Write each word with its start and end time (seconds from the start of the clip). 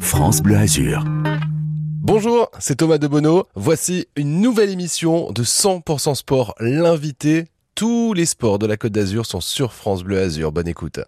France 0.00 0.42
Bleu 0.42 0.56
Azur. 0.56 1.04
Bonjour, 2.00 2.50
c'est 2.58 2.74
Thomas 2.74 2.98
de 2.98 3.06
Bono. 3.06 3.44
Voici 3.54 4.08
une 4.16 4.40
nouvelle 4.40 4.70
émission 4.70 5.30
de 5.30 5.44
100% 5.44 6.16
sport. 6.16 6.56
L'invité, 6.58 7.44
tous 7.76 8.14
les 8.14 8.26
sports 8.26 8.58
de 8.58 8.66
la 8.66 8.76
Côte 8.76 8.90
d'Azur 8.90 9.26
sont 9.26 9.40
sur 9.40 9.72
France 9.72 10.02
Bleu 10.02 10.18
Azur. 10.18 10.50
Bonne 10.50 10.66
écoute. 10.66 10.98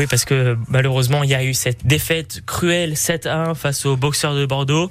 Oui, 0.00 0.06
parce 0.08 0.24
que 0.24 0.56
malheureusement, 0.68 1.24
il 1.24 1.28
y 1.28 1.34
a 1.34 1.44
eu 1.44 1.52
cette 1.52 1.86
défaite 1.86 2.40
cruelle 2.46 2.96
7 2.96 3.26
1 3.26 3.54
face 3.54 3.84
aux 3.84 3.98
boxeurs 3.98 4.34
de 4.34 4.46
Bordeaux. 4.46 4.90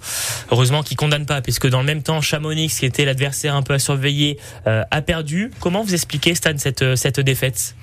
Heureusement 0.51 0.83
qu'ils 0.83 0.97
condamnent 0.97 1.25
pas, 1.25 1.41
puisque 1.41 1.65
dans 1.65 1.79
le 1.79 1.87
même 1.87 2.03
temps, 2.03 2.21
Chamonix, 2.21 2.67
qui 2.67 2.85
était 2.85 3.05
l'adversaire 3.05 3.55
un 3.55 3.63
peu 3.63 3.73
à 3.73 3.79
surveiller, 3.79 4.37
euh, 4.67 4.83
a 4.91 5.01
perdu. 5.01 5.49
Comment 5.61 5.81
vous 5.81 5.95
expliquez, 5.95 6.35
Stan, 6.35 6.51
cette, 6.57 6.95
cette 6.95 7.19
défaite? 7.19 7.73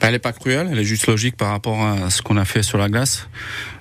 Ben, 0.00 0.08
elle 0.08 0.12
n'est 0.12 0.18
pas 0.18 0.34
cruelle, 0.34 0.68
elle 0.70 0.78
est 0.78 0.84
juste 0.84 1.06
logique 1.06 1.36
par 1.36 1.50
rapport 1.50 1.82
à 1.82 2.10
ce 2.10 2.20
qu'on 2.20 2.36
a 2.36 2.44
fait 2.44 2.62
sur 2.62 2.76
la 2.76 2.90
glace. 2.90 3.26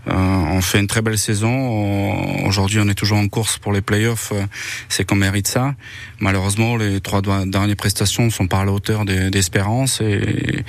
Euh, 0.07 0.13
on 0.13 0.61
fait 0.61 0.79
une 0.79 0.87
très 0.87 1.01
belle 1.01 1.17
saison. 1.17 2.45
Aujourd'hui, 2.45 2.79
on 2.81 2.87
est 2.89 2.95
toujours 2.95 3.17
en 3.17 3.27
course 3.27 3.57
pour 3.57 3.71
les 3.71 3.81
playoffs. 3.81 4.31
Euh, 4.33 4.43
c'est 4.89 5.05
qu'on 5.05 5.15
mérite 5.15 5.47
ça. 5.47 5.75
Malheureusement, 6.19 6.75
les 6.77 6.99
trois 6.99 7.21
dernières 7.21 7.75
prestations 7.75 8.29
sont 8.29 8.47
pas 8.47 8.59
à 8.59 8.65
la 8.65 8.71
hauteur 8.71 9.05
des, 9.05 9.29
des 9.29 9.39
espérances 9.39 10.01
et 10.01 10.05
euh, 10.05 10.61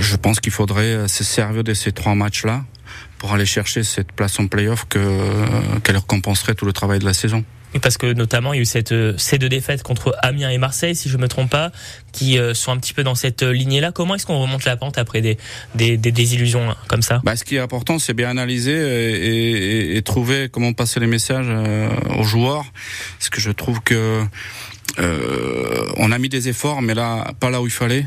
je 0.00 0.16
pense 0.16 0.40
qu'il 0.40 0.52
faudrait 0.52 1.08
se 1.08 1.24
servir 1.24 1.64
de 1.64 1.74
ces 1.74 1.92
trois 1.92 2.14
matchs-là 2.14 2.64
pour 3.18 3.32
aller 3.32 3.46
chercher 3.46 3.82
cette 3.84 4.12
place 4.12 4.38
en 4.40 4.46
playoff 4.46 4.86
que 4.88 4.98
qu'elle 5.80 5.96
récompenserait 5.96 6.54
tout 6.54 6.64
le 6.64 6.72
travail 6.72 6.98
de 6.98 7.04
la 7.04 7.14
saison 7.14 7.44
parce 7.78 7.98
que 7.98 8.12
notamment 8.12 8.52
il 8.52 8.56
y 8.56 8.58
a 8.58 8.62
eu 8.62 8.66
cette, 8.66 8.90
euh, 8.92 9.14
ces 9.16 9.38
deux 9.38 9.48
défaites 9.48 9.82
contre 9.82 10.16
Amiens 10.22 10.50
et 10.50 10.58
Marseille, 10.58 10.96
si 10.96 11.08
je 11.08 11.16
me 11.16 11.28
trompe 11.28 11.50
pas, 11.50 11.70
qui 12.12 12.38
euh, 12.38 12.52
sont 12.52 12.72
un 12.72 12.76
petit 12.78 12.92
peu 12.92 13.04
dans 13.04 13.14
cette 13.14 13.44
euh, 13.44 13.52
lignée-là. 13.52 13.92
Comment 13.92 14.16
est-ce 14.16 14.26
qu'on 14.26 14.40
remonte 14.40 14.64
la 14.64 14.76
pente 14.76 14.98
après 14.98 15.20
des, 15.20 15.38
des, 15.76 15.96
des 15.96 16.10
désillusions 16.10 16.70
hein, 16.70 16.76
comme 16.88 17.02
ça? 17.02 17.20
Bah, 17.22 17.36
Ce 17.36 17.44
qui 17.44 17.56
est 17.56 17.60
important, 17.60 17.98
c'est 17.98 18.14
bien 18.14 18.30
analyser 18.30 18.72
et, 18.72 19.92
et, 19.92 19.96
et, 19.96 20.02
trouver 20.02 20.48
comment 20.50 20.72
passer 20.72 20.98
les 20.98 21.06
messages 21.06 21.48
aux 22.18 22.24
joueurs. 22.24 22.64
Parce 23.18 23.30
que 23.30 23.40
je 23.40 23.50
trouve 23.50 23.80
que 23.82 24.24
euh, 24.98 25.86
on 25.96 26.10
a 26.10 26.18
mis 26.18 26.28
des 26.28 26.48
efforts, 26.48 26.82
mais 26.82 26.94
là, 26.94 27.32
pas 27.38 27.50
là 27.50 27.60
où 27.60 27.66
il 27.66 27.72
fallait. 27.72 28.06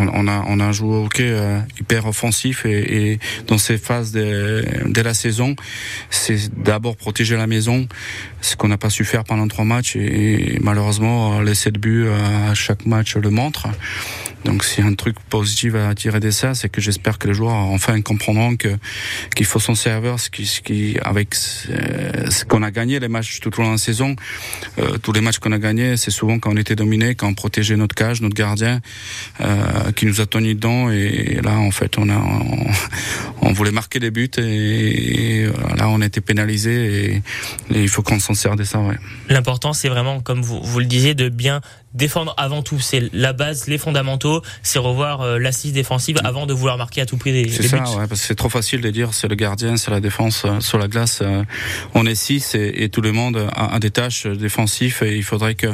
Euh, 0.00 0.06
on, 0.12 0.28
a, 0.28 0.44
on 0.48 0.60
a 0.60 0.72
joué 0.72 0.96
au 0.96 1.04
hockey 1.04 1.30
euh, 1.30 1.60
hyper 1.78 2.06
offensif 2.06 2.64
et, 2.66 3.18
dans 3.46 3.58
ces 3.58 3.78
phases 3.78 4.12
de, 4.12 5.00
la 5.00 5.14
saison, 5.14 5.56
c'est 6.10 6.52
d'abord 6.62 6.96
protéger 6.96 7.36
la 7.36 7.46
maison, 7.46 7.86
ce 8.40 8.56
qu'on 8.56 8.68
n'a 8.68 8.78
pas 8.78 8.90
su 8.90 9.04
faire 9.04 9.24
pendant 9.24 9.48
trois 9.48 9.64
matchs 9.64 9.96
et, 9.96 10.58
malheureusement 10.60 11.40
les 11.40 11.54
sept 11.54 11.78
buts 11.78 12.06
à 12.08 12.54
chaque 12.54 12.86
match 12.86 13.16
le 13.16 13.30
montrent. 13.30 13.68
Donc 14.44 14.64
c'est 14.64 14.82
un 14.82 14.94
truc 14.94 15.16
positif 15.28 15.74
à 15.74 15.94
tirer 15.94 16.20
de 16.20 16.30
ça, 16.30 16.54
c'est 16.54 16.70
que 16.70 16.80
j'espère 16.80 17.18
que 17.18 17.28
les 17.28 17.34
joueurs 17.34 17.52
enfin 17.52 18.00
comprendront 18.00 18.56
qu'il 18.56 19.46
faut 19.46 19.60
s'en 19.60 19.74
servir, 19.74 20.18
ce 20.18 20.30
avec 21.02 21.34
ce 21.34 22.44
qu'on 22.46 22.62
a 22.62 22.70
gagné 22.70 23.00
les 23.00 23.08
matchs 23.08 23.40
tout 23.40 23.50
au 23.58 23.62
long 23.62 23.68
de 23.68 23.72
la 23.74 23.78
saison, 23.78 24.16
euh, 24.78 24.96
tous 24.98 25.12
les 25.12 25.20
matchs 25.20 25.38
qu'on 25.38 25.52
a 25.52 25.58
gagnés, 25.58 25.96
c'est 25.96 26.10
souvent 26.10 26.38
quand 26.38 26.52
on 26.52 26.56
était 26.56 26.76
dominé, 26.76 27.14
quand 27.14 27.28
on 27.28 27.34
protégeait 27.34 27.76
notre 27.76 27.94
cage, 27.94 28.22
notre 28.22 28.34
gardien, 28.34 28.80
euh, 29.40 29.89
qui 29.92 30.06
nous 30.06 30.20
a 30.20 30.26
tenu 30.26 30.54
dedans. 30.54 30.90
Et 30.90 31.40
là, 31.42 31.58
en 31.58 31.70
fait, 31.70 31.98
on 31.98 32.08
a 32.08 32.20
on, 33.42 33.52
voulait 33.52 33.72
marquer 33.72 33.98
des 33.98 34.10
buts 34.10 34.30
et, 34.38 35.42
et, 35.42 35.46
là, 35.76 35.88
on 35.88 36.00
a 36.00 36.06
été 36.06 36.20
pénalisé 36.20 37.16
et, 37.16 37.22
il 37.70 37.88
faut 37.88 38.02
qu'on 38.02 38.20
s'en 38.20 38.34
serve 38.34 38.56
de 38.56 38.64
ça. 38.64 38.80
L'important, 39.28 39.72
c'est 39.72 39.88
vraiment, 39.88 40.20
comme 40.20 40.42
vous, 40.42 40.60
vous 40.62 40.78
le 40.78 40.86
disiez, 40.86 41.14
de 41.14 41.28
bien 41.28 41.60
défendre 41.94 42.34
avant 42.36 42.62
tout. 42.62 42.78
C'est 42.78 43.12
la 43.12 43.32
base, 43.32 43.66
les 43.66 43.78
fondamentaux, 43.78 44.42
c'est 44.62 44.78
revoir 44.78 45.20
euh, 45.20 45.38
l'assise 45.38 45.72
défensive 45.72 46.18
avant 46.24 46.46
de 46.46 46.52
vouloir 46.52 46.78
marquer 46.78 47.00
à 47.00 47.06
tout 47.06 47.16
prix 47.16 47.32
des, 47.32 47.48
C'est 47.50 47.64
ça, 47.64 47.78
ouais, 47.78 48.06
parce 48.06 48.20
que 48.20 48.26
c'est 48.26 48.34
trop 48.34 48.48
facile 48.48 48.80
de 48.80 48.90
dire 48.90 49.14
c'est 49.14 49.28
le 49.28 49.34
gardien, 49.34 49.76
c'est 49.76 49.90
la 49.90 50.00
défense 50.00 50.44
euh, 50.44 50.60
sur 50.60 50.78
la 50.78 50.88
glace. 50.88 51.20
Euh, 51.22 51.42
on 51.94 52.06
est 52.06 52.14
six 52.14 52.54
et, 52.54 52.84
et, 52.84 52.88
tout 52.88 53.00
le 53.00 53.12
monde 53.12 53.48
a, 53.54 53.74
a, 53.74 53.78
des 53.78 53.90
tâches 53.90 54.26
défensives 54.26 54.98
et 55.02 55.16
il 55.16 55.24
faudrait 55.24 55.54
que 55.54 55.68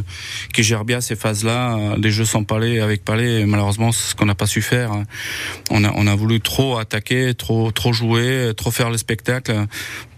qu'ils 0.53 0.65
gèrent 0.65 0.84
bien 0.84 1.00
ces 1.00 1.16
phases-là. 1.16 1.97
Les 1.99 2.10
jeux 2.10 2.25
sans 2.25 2.44
palais 2.44 2.81
avec 2.81 3.05
palais, 3.05 3.44
malheureusement, 3.47 3.93
c'est 3.93 4.10
ce 4.10 4.15
qu'on 4.15 4.26
n'a 4.26 4.34
pas 4.34 4.47
su 4.47 4.62
faire. 4.62 4.93
On 5.71 5.84
a, 5.84 5.93
on 5.94 6.06
a 6.06 6.15
voulu 6.15 6.41
trop 6.41 6.78
attaquer, 6.78 7.34
trop, 7.34 7.71
trop 7.72 7.93
jouer, 7.93 8.53
trop 8.56 8.71
faire 8.71 8.91
le 8.91 8.99
spectacle 8.99 9.66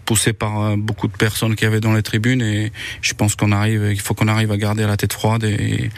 poussé 0.09 0.33
par 0.33 0.75
beaucoup 0.75 1.07
de 1.07 1.15
personnes 1.15 1.55
qui 1.55 1.65
avaient 1.65 1.81
dans 1.81 1.93
les 1.93 2.01
tribunes 2.01 2.41
et 2.41 2.71
je 2.99 3.13
pense 3.13 3.35
qu'on 3.35 3.51
arrive, 3.51 3.89
il 3.91 4.01
faut 4.01 4.15
qu'on 4.15 4.27
arrive 4.27 4.51
à 4.51 4.57
garder 4.57 4.83
la 4.87 4.97
tête 4.97 5.13
froide 5.13 5.43
et, 5.43 5.91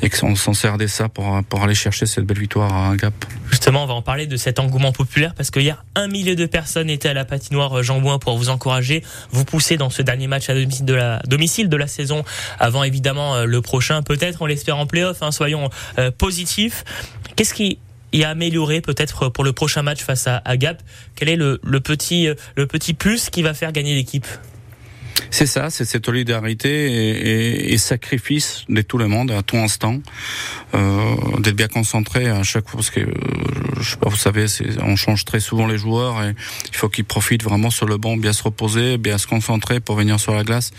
et 0.00 0.08
qu'on 0.08 0.36
s'en 0.36 0.54
sert 0.54 0.78
de 0.78 0.86
ça 0.86 1.10
pour, 1.10 1.62
aller 1.62 1.74
chercher 1.74 2.06
cette 2.06 2.24
belle 2.24 2.38
victoire 2.38 2.72
à 2.74 2.96
Gap. 2.96 3.12
Justement, 3.50 3.84
on 3.84 3.86
va 3.86 3.92
en 3.92 4.00
parler 4.00 4.26
de 4.26 4.38
cet 4.38 4.58
engouement 4.58 4.92
populaire 4.92 5.34
parce 5.34 5.50
qu'hier, 5.50 5.84
un 5.96 6.08
millier 6.08 6.34
de 6.34 6.46
personnes 6.46 6.88
étaient 6.88 7.10
à 7.10 7.12
la 7.12 7.26
patinoire 7.26 7.82
Jean 7.82 8.00
Bouin 8.00 8.18
pour 8.18 8.38
vous 8.38 8.48
encourager, 8.48 9.04
vous 9.32 9.44
pousser 9.44 9.76
dans 9.76 9.90
ce 9.90 10.00
dernier 10.00 10.28
match 10.28 10.48
à 10.48 10.54
domicile 11.26 11.68
de 11.68 11.76
la, 11.76 11.86
saison 11.88 12.24
avant 12.58 12.84
évidemment 12.84 13.44
le 13.44 13.60
prochain, 13.60 14.02
peut-être 14.02 14.40
on 14.40 14.46
l'espère 14.46 14.78
en 14.78 14.86
playoff, 14.86 15.22
hein, 15.22 15.30
soyons 15.30 15.68
euh, 15.98 16.10
positifs. 16.10 16.84
Qu'est-ce 17.36 17.52
qui 17.52 17.78
et 18.12 18.24
améliorer 18.24 18.80
peut-être 18.80 19.28
pour 19.28 19.44
le 19.44 19.52
prochain 19.52 19.82
match 19.82 20.02
face 20.02 20.26
à, 20.26 20.56
Gap. 20.56 20.82
Quel 21.14 21.28
est 21.28 21.36
le, 21.36 21.60
le, 21.62 21.80
petit, 21.80 22.28
le 22.56 22.66
petit 22.66 22.94
plus 22.94 23.30
qui 23.30 23.42
va 23.42 23.54
faire 23.54 23.72
gagner 23.72 23.94
l'équipe? 23.94 24.26
C'est 25.30 25.46
ça, 25.46 25.70
c'est 25.70 25.84
cette 25.84 26.06
solidarité 26.06 26.68
et, 26.68 27.10
et, 27.10 27.72
et, 27.72 27.78
sacrifice 27.78 28.64
de 28.68 28.82
tout 28.82 28.98
le 28.98 29.08
monde 29.08 29.30
à 29.30 29.42
tout 29.42 29.56
instant, 29.56 30.00
euh, 30.74 31.14
d'être 31.38 31.56
bien 31.56 31.68
concentré 31.68 32.28
à 32.28 32.42
chaque 32.42 32.68
fois 32.68 32.78
parce 32.78 32.90
que 32.90 33.00
euh, 33.00 33.12
je 33.80 33.90
sais 33.90 33.96
pas, 33.96 34.08
vous 34.08 34.16
savez, 34.16 34.46
on 34.82 34.96
change 34.96 35.24
très 35.24 35.40
souvent 35.40 35.66
les 35.66 35.78
joueurs 35.78 36.22
et 36.22 36.34
il 36.70 36.76
faut 36.76 36.88
qu'ils 36.88 37.04
profitent 37.04 37.42
vraiment 37.42 37.70
sur 37.70 37.86
le 37.86 37.96
banc, 37.96 38.16
bien 38.16 38.32
se 38.32 38.42
reposer, 38.42 38.98
bien 38.98 39.18
se 39.18 39.26
concentrer 39.26 39.80
pour 39.80 39.96
venir 39.96 40.18
sur 40.18 40.34
la 40.34 40.44
glace 40.44 40.72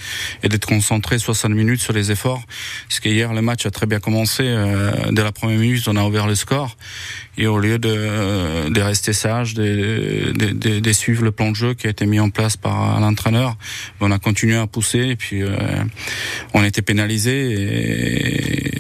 et 0.44 0.50
d'être 0.50 0.66
concentré 0.66 1.20
60 1.20 1.52
minutes 1.52 1.82
sur 1.82 1.94
les 1.94 2.12
efforts. 2.12 2.44
Parce 2.88 3.00
qu'hier 3.00 3.34
le 3.34 3.42
match 3.42 3.66
a 3.66 3.72
très 3.72 3.86
bien 3.86 4.00
commencé, 4.00 4.44
euh, 4.46 4.92
dès 5.12 5.24
la 5.24 5.32
première 5.32 5.60
minute 5.60 5.88
on 5.88 5.96
a 5.96 6.04
ouvert 6.04 6.28
le 6.28 6.36
score 6.36 6.76
et 7.38 7.48
au 7.48 7.58
lieu 7.58 7.80
de, 7.80 8.70
de 8.70 8.82
rester 8.82 9.14
sage, 9.14 9.54
de, 9.54 10.34
de, 10.36 10.80
de, 10.80 10.94
suivre 10.94 11.24
le 11.24 11.32
plan 11.32 11.52
de 11.52 11.56
jeu 11.56 11.74
qui 11.74 11.88
a 11.88 11.90
été 11.90 12.06
mis 12.06 12.20
en 12.20 12.30
place 12.30 12.58
par 12.58 13.00
l'entraîneur, 13.00 13.56
on 14.02 14.12
a 14.12 14.20
continué 14.30 14.58
à 14.58 14.68
pousser 14.68 15.00
et 15.00 15.16
puis 15.16 15.42
euh, 15.42 15.50
on 16.54 16.64
était 16.64 16.84
pénalisé 16.84 17.34
et, 17.52 18.72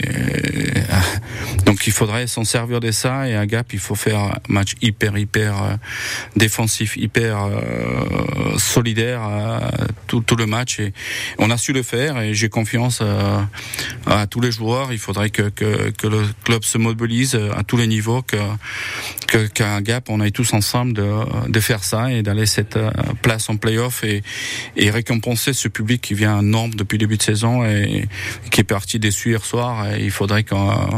donc 1.79 1.87
il 1.87 1.93
faudrait 1.93 2.27
s'en 2.27 2.43
servir 2.43 2.81
de 2.81 2.91
ça 2.91 3.29
et 3.29 3.37
à 3.37 3.45
Gap 3.45 3.71
il 3.71 3.79
faut 3.79 3.95
faire 3.95 4.19
un 4.19 4.33
match 4.49 4.73
hyper 4.81 5.17
hyper 5.17 5.63
euh, 5.63 5.75
défensif, 6.35 6.97
hyper 6.97 7.45
euh, 7.45 8.57
solidaire 8.57 9.21
euh, 9.25 9.59
tout, 10.05 10.19
tout, 10.19 10.35
le 10.35 10.45
match 10.45 10.81
et 10.81 10.91
on 11.37 11.49
a 11.49 11.55
su 11.57 11.71
le 11.71 11.81
faire 11.81 12.19
et 12.19 12.33
j'ai 12.33 12.49
confiance 12.49 13.01
à, 13.01 13.47
à, 14.07 14.27
tous 14.27 14.41
les 14.41 14.51
joueurs. 14.51 14.91
Il 14.91 14.99
faudrait 14.99 15.29
que, 15.29 15.43
que, 15.43 15.91
que, 15.91 16.07
le 16.07 16.23
club 16.43 16.65
se 16.65 16.77
mobilise 16.77 17.39
à 17.55 17.63
tous 17.63 17.77
les 17.77 17.87
niveaux, 17.87 18.23
que 18.23 18.37
qu'à 19.53 19.79
Gap 19.79 20.09
on 20.09 20.19
aille 20.19 20.33
tous 20.33 20.51
ensemble 20.53 20.91
de, 20.91 21.09
de 21.47 21.59
faire 21.61 21.85
ça 21.85 22.11
et 22.11 22.23
d'aller 22.23 22.45
cette 22.45 22.77
place 23.21 23.49
en 23.49 23.55
playoff 23.55 24.03
et, 24.03 24.21
et 24.75 24.89
récompenser 24.89 25.53
ce 25.53 25.69
public 25.69 26.01
qui 26.01 26.13
vient 26.13 26.41
nombre 26.41 26.75
depuis 26.75 26.97
le 26.97 27.05
début 27.05 27.15
de 27.15 27.23
saison 27.23 27.63
et, 27.63 28.07
et 28.45 28.49
qui 28.49 28.59
est 28.59 28.65
parti 28.65 28.99
déçu 28.99 29.29
hier 29.29 29.45
soir. 29.45 29.93
Et 29.93 30.03
il 30.03 30.11
faudrait 30.11 30.43
qu'on 30.43 30.89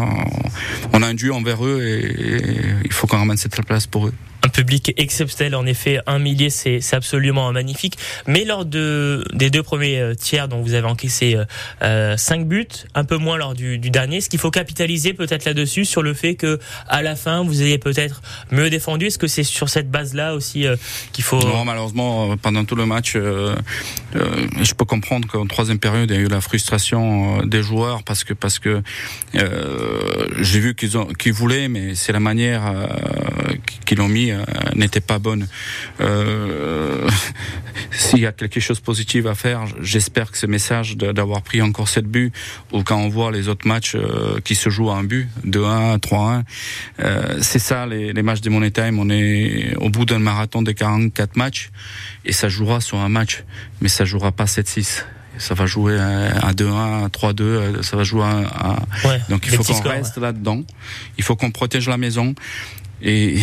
on 0.93 1.01
a 1.01 1.07
un 1.07 1.13
dû 1.13 1.31
envers 1.31 1.65
eux 1.65 1.81
et, 1.83 2.35
et 2.35 2.61
il 2.83 2.93
faut 2.93 3.07
qu'on 3.07 3.17
ramène 3.17 3.37
cette 3.37 3.61
place 3.65 3.87
pour 3.87 4.07
eux 4.07 4.13
un 4.43 4.49
public 4.49 4.93
exceptionnel. 4.97 5.55
En 5.55 5.65
effet, 5.65 5.99
un 6.07 6.19
millier, 6.19 6.49
c'est 6.49 6.81
absolument 6.93 7.51
magnifique. 7.51 7.97
Mais 8.27 8.45
lors 8.45 8.65
de, 8.65 9.23
des 9.33 9.49
deux 9.49 9.63
premiers 9.63 9.99
euh, 9.99 10.15
tiers 10.15 10.47
dont 10.47 10.61
vous 10.61 10.73
avez 10.73 10.87
encaissé 10.87 11.37
euh, 11.81 12.17
5 12.17 12.47
buts, 12.47 12.67
un 12.95 13.03
peu 13.03 13.17
moins 13.17 13.37
lors 13.37 13.53
du, 13.53 13.77
du 13.77 13.89
dernier, 13.89 14.17
est-ce 14.17 14.29
qu'il 14.29 14.39
faut 14.39 14.51
capitaliser 14.51 15.13
peut-être 15.13 15.45
là-dessus 15.45 15.85
sur 15.85 16.01
le 16.01 16.13
fait 16.13 16.35
que 16.35 16.59
à 16.87 17.01
la 17.01 17.15
fin 17.15 17.43
vous 17.43 17.61
ayez 17.61 17.77
peut-être 17.77 18.21
mieux 18.51 18.69
défendu 18.69 19.07
Est-ce 19.07 19.17
que 19.17 19.27
c'est 19.27 19.43
sur 19.43 19.69
cette 19.69 19.89
base-là 19.89 20.33
aussi 20.33 20.67
euh, 20.67 20.75
qu'il 21.11 21.23
faut 21.23 21.39
Non, 21.39 21.65
malheureusement, 21.65 22.31
euh, 22.31 22.35
pendant 22.35 22.65
tout 22.65 22.75
le 22.75 22.85
match, 22.85 23.13
euh, 23.15 23.55
euh, 24.15 24.47
je 24.61 24.73
peux 24.73 24.85
comprendre 24.85 25.27
qu'en 25.27 25.45
troisième 25.45 25.79
période, 25.79 26.09
il 26.09 26.15
y 26.15 26.19
a 26.19 26.21
eu 26.21 26.27
la 26.27 26.41
frustration 26.41 27.45
des 27.45 27.63
joueurs 27.63 28.03
parce 28.03 28.23
que 28.23 28.33
parce 28.33 28.59
que 28.59 28.81
j'ai 29.33 30.59
vu 30.59 30.75
qu'ils 30.75 30.97
ont 30.97 31.05
qu'ils 31.05 31.33
voulaient, 31.33 31.67
mais 31.67 31.95
c'est 31.95 32.11
la 32.11 32.19
manière 32.19 32.73
qu'ils 33.91 33.97
l'ont 33.97 34.07
mis 34.07 34.31
euh, 34.31 34.41
n'était 34.73 35.01
pas 35.01 35.19
bonne. 35.19 35.49
Euh, 35.99 37.09
S'il 37.91 38.19
y 38.19 38.25
a 38.25 38.31
quelque 38.31 38.61
chose 38.61 38.79
de 38.79 38.85
positif 38.85 39.25
à 39.25 39.35
faire, 39.35 39.65
j'espère 39.81 40.31
que 40.31 40.37
ce 40.37 40.45
message 40.45 40.95
d'avoir 40.95 41.41
pris 41.41 41.61
encore 41.61 41.89
7 41.89 42.05
buts, 42.05 42.31
ou 42.71 42.83
quand 42.83 42.95
on 42.95 43.09
voit 43.09 43.31
les 43.31 43.49
autres 43.49 43.67
matchs 43.67 43.95
euh, 43.95 44.39
qui 44.45 44.55
se 44.55 44.69
jouent 44.69 44.91
à 44.91 44.95
un 44.95 45.03
but, 45.03 45.27
2-1, 45.45 45.99
3-1, 45.99 46.43
euh, 47.01 47.37
c'est 47.41 47.59
ça 47.59 47.85
les, 47.85 48.13
les, 48.13 48.23
matchs 48.23 48.39
de 48.39 48.49
Money 48.49 48.71
Time. 48.71 48.97
On 48.97 49.09
est 49.09 49.75
au 49.75 49.89
bout 49.89 50.05
d'un 50.05 50.19
marathon 50.19 50.61
de 50.61 50.71
44 50.71 51.35
matchs, 51.35 51.69
et 52.23 52.31
ça 52.31 52.47
jouera 52.47 52.79
sur 52.79 52.97
un 52.97 53.09
match, 53.09 53.43
mais 53.81 53.89
ça 53.89 54.05
jouera 54.05 54.31
pas 54.31 54.45
7-6 54.45 55.03
Ça 55.37 55.53
va 55.53 55.65
jouer 55.65 55.99
à 55.99 56.53
2-1, 56.53 57.09
3-2, 57.09 57.81
ça 57.83 57.97
va 57.97 58.03
jouer 58.03 58.23
à... 58.23 58.77
Donc 59.27 59.47
il 59.47 59.53
faut 59.53 59.63
qu'on 59.63 59.81
reste 59.81 60.17
là-dedans. 60.17 60.63
Il 61.17 61.25
faut 61.25 61.35
qu'on 61.35 61.51
protège 61.51 61.89
la 61.89 61.97
maison. 61.97 62.35
Et 63.03 63.39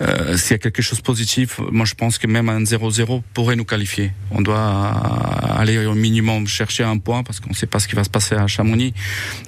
euh, 0.00 0.36
s'il 0.36 0.52
y 0.52 0.54
a 0.54 0.58
quelque 0.58 0.82
chose 0.82 0.98
de 0.98 1.02
positif, 1.02 1.60
moi 1.70 1.84
je 1.84 1.94
pense 1.94 2.18
que 2.18 2.26
même 2.26 2.48
un 2.48 2.62
0-0 2.62 3.22
pourrait 3.34 3.56
nous 3.56 3.64
qualifier. 3.64 4.12
On 4.30 4.40
doit 4.40 4.58
aller 5.56 5.86
au 5.86 5.94
minimum 5.94 6.46
chercher 6.46 6.84
un 6.84 6.98
point 6.98 7.22
parce 7.22 7.40
qu'on 7.40 7.50
ne 7.50 7.54
sait 7.54 7.66
pas 7.66 7.78
ce 7.78 7.88
qui 7.88 7.94
va 7.94 8.04
se 8.04 8.10
passer 8.10 8.34
à 8.34 8.46
Chamonix. 8.46 8.94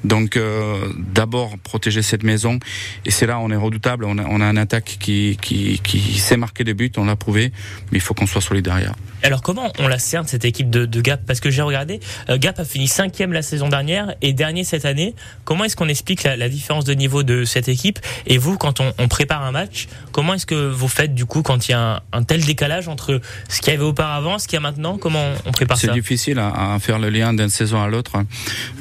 Donc 0.05 0.37
euh, 0.37 0.93
d'abord 0.97 1.59
protéger 1.59 2.03
cette 2.03 2.23
maison. 2.23 2.59
Et 3.05 3.11
c'est 3.11 3.27
là 3.27 3.39
on 3.39 3.51
est 3.51 3.57
redoutable. 3.57 4.05
On 4.05 4.19
a, 4.19 4.25
on 4.25 4.41
a 4.41 4.47
un 4.47 4.57
attaque 4.57 4.97
qui, 5.01 5.39
qui, 5.41 5.81
qui 5.83 6.19
sait 6.19 6.37
marquer 6.37 6.65
des 6.65 6.75
buts, 6.75 6.93
on 6.97 7.05
l'a 7.05 7.17
prouvé. 7.17 7.53
Mais 7.91 7.99
il 7.99 8.03
faut 8.03 8.15
qu'on 8.15 8.27
soit 8.27 8.41
solide 8.41 8.65
derrière. 8.65 8.95
Alors 9.23 9.43
comment 9.43 9.73
on 9.79 9.89
la 9.89 9.99
cerne 9.99 10.27
cette 10.27 10.45
équipe 10.45 10.71
de, 10.71 10.87
de 10.87 11.01
Gap? 11.01 11.21
Parce 11.27 11.41
que 11.41 11.51
j'ai 11.51 11.63
regardé, 11.63 12.01
euh, 12.31 12.39
Gap 12.39 12.59
a 12.61 12.65
fini 12.65 12.87
cinquième 12.87 13.33
la 13.33 13.43
saison 13.43 13.69
dernière 13.69 14.15
et 14.23 14.33
dernier 14.33 14.65
cette 14.65 14.85
année. 14.85 15.15
Comment 15.45 15.65
est-ce 15.65 15.77
qu'on 15.77 15.89
explique 15.89 16.23
la, 16.23 16.37
la, 16.37 16.49
différence 16.49 16.85
de 16.85 16.95
niveau 16.95 17.23
de 17.23 17.45
cette 17.45 17.69
équipe? 17.69 17.99
Et 18.27 18.39
vous, 18.39 18.57
quand 18.57 18.81
on, 18.81 18.93
on 18.99 19.09
prépare 19.09 19.43
un 19.43 19.53
match, 19.53 19.89
comment 20.13 20.35
est-ce 20.35 20.47
que 20.47 20.69
vous 20.69 20.89
faites 20.89 21.15
du 21.15 21.27
coup 21.27 21.43
quand 21.43 21.69
il 21.69 21.73
y 21.73 21.75
a 21.75 21.97
un, 21.97 22.01
un 22.13 22.23
tel 22.23 22.45
décalage 22.45 22.89
entre 22.89 23.21
ce 23.49 23.61
qu'il 23.61 23.73
y 23.73 23.77
avait 23.77 23.85
auparavant, 23.85 24.39
ce 24.39 24.47
qu'il 24.47 24.57
y 24.57 24.59
a 24.59 24.61
maintenant? 24.61 24.99
Comment 24.99 25.33
on 25.47 25.53
prépare 25.53 25.79
ça? 25.79 25.89
C'est 25.89 25.93
difficile 25.95 26.39
à, 26.39 26.75
à, 26.75 26.79
faire 26.79 26.99
le 26.99 27.11
lien 27.11 27.35
d'une 27.35 27.49
saison 27.49 27.83
à 27.83 27.89
l'autre. 27.89 28.13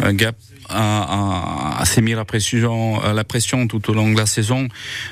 Euh, 0.02 0.14
Gap 0.14 0.36
a, 0.70 1.82
a, 1.82 2.02
mis 2.02 2.14
la 2.14 2.26
pression, 2.26 3.02
la 3.02 3.24
pression 3.24 3.68
tout 3.68 3.90
au 3.90 3.94
long 3.94 4.12
de 4.12 4.18
la 4.18 4.26
saison. 4.26 4.68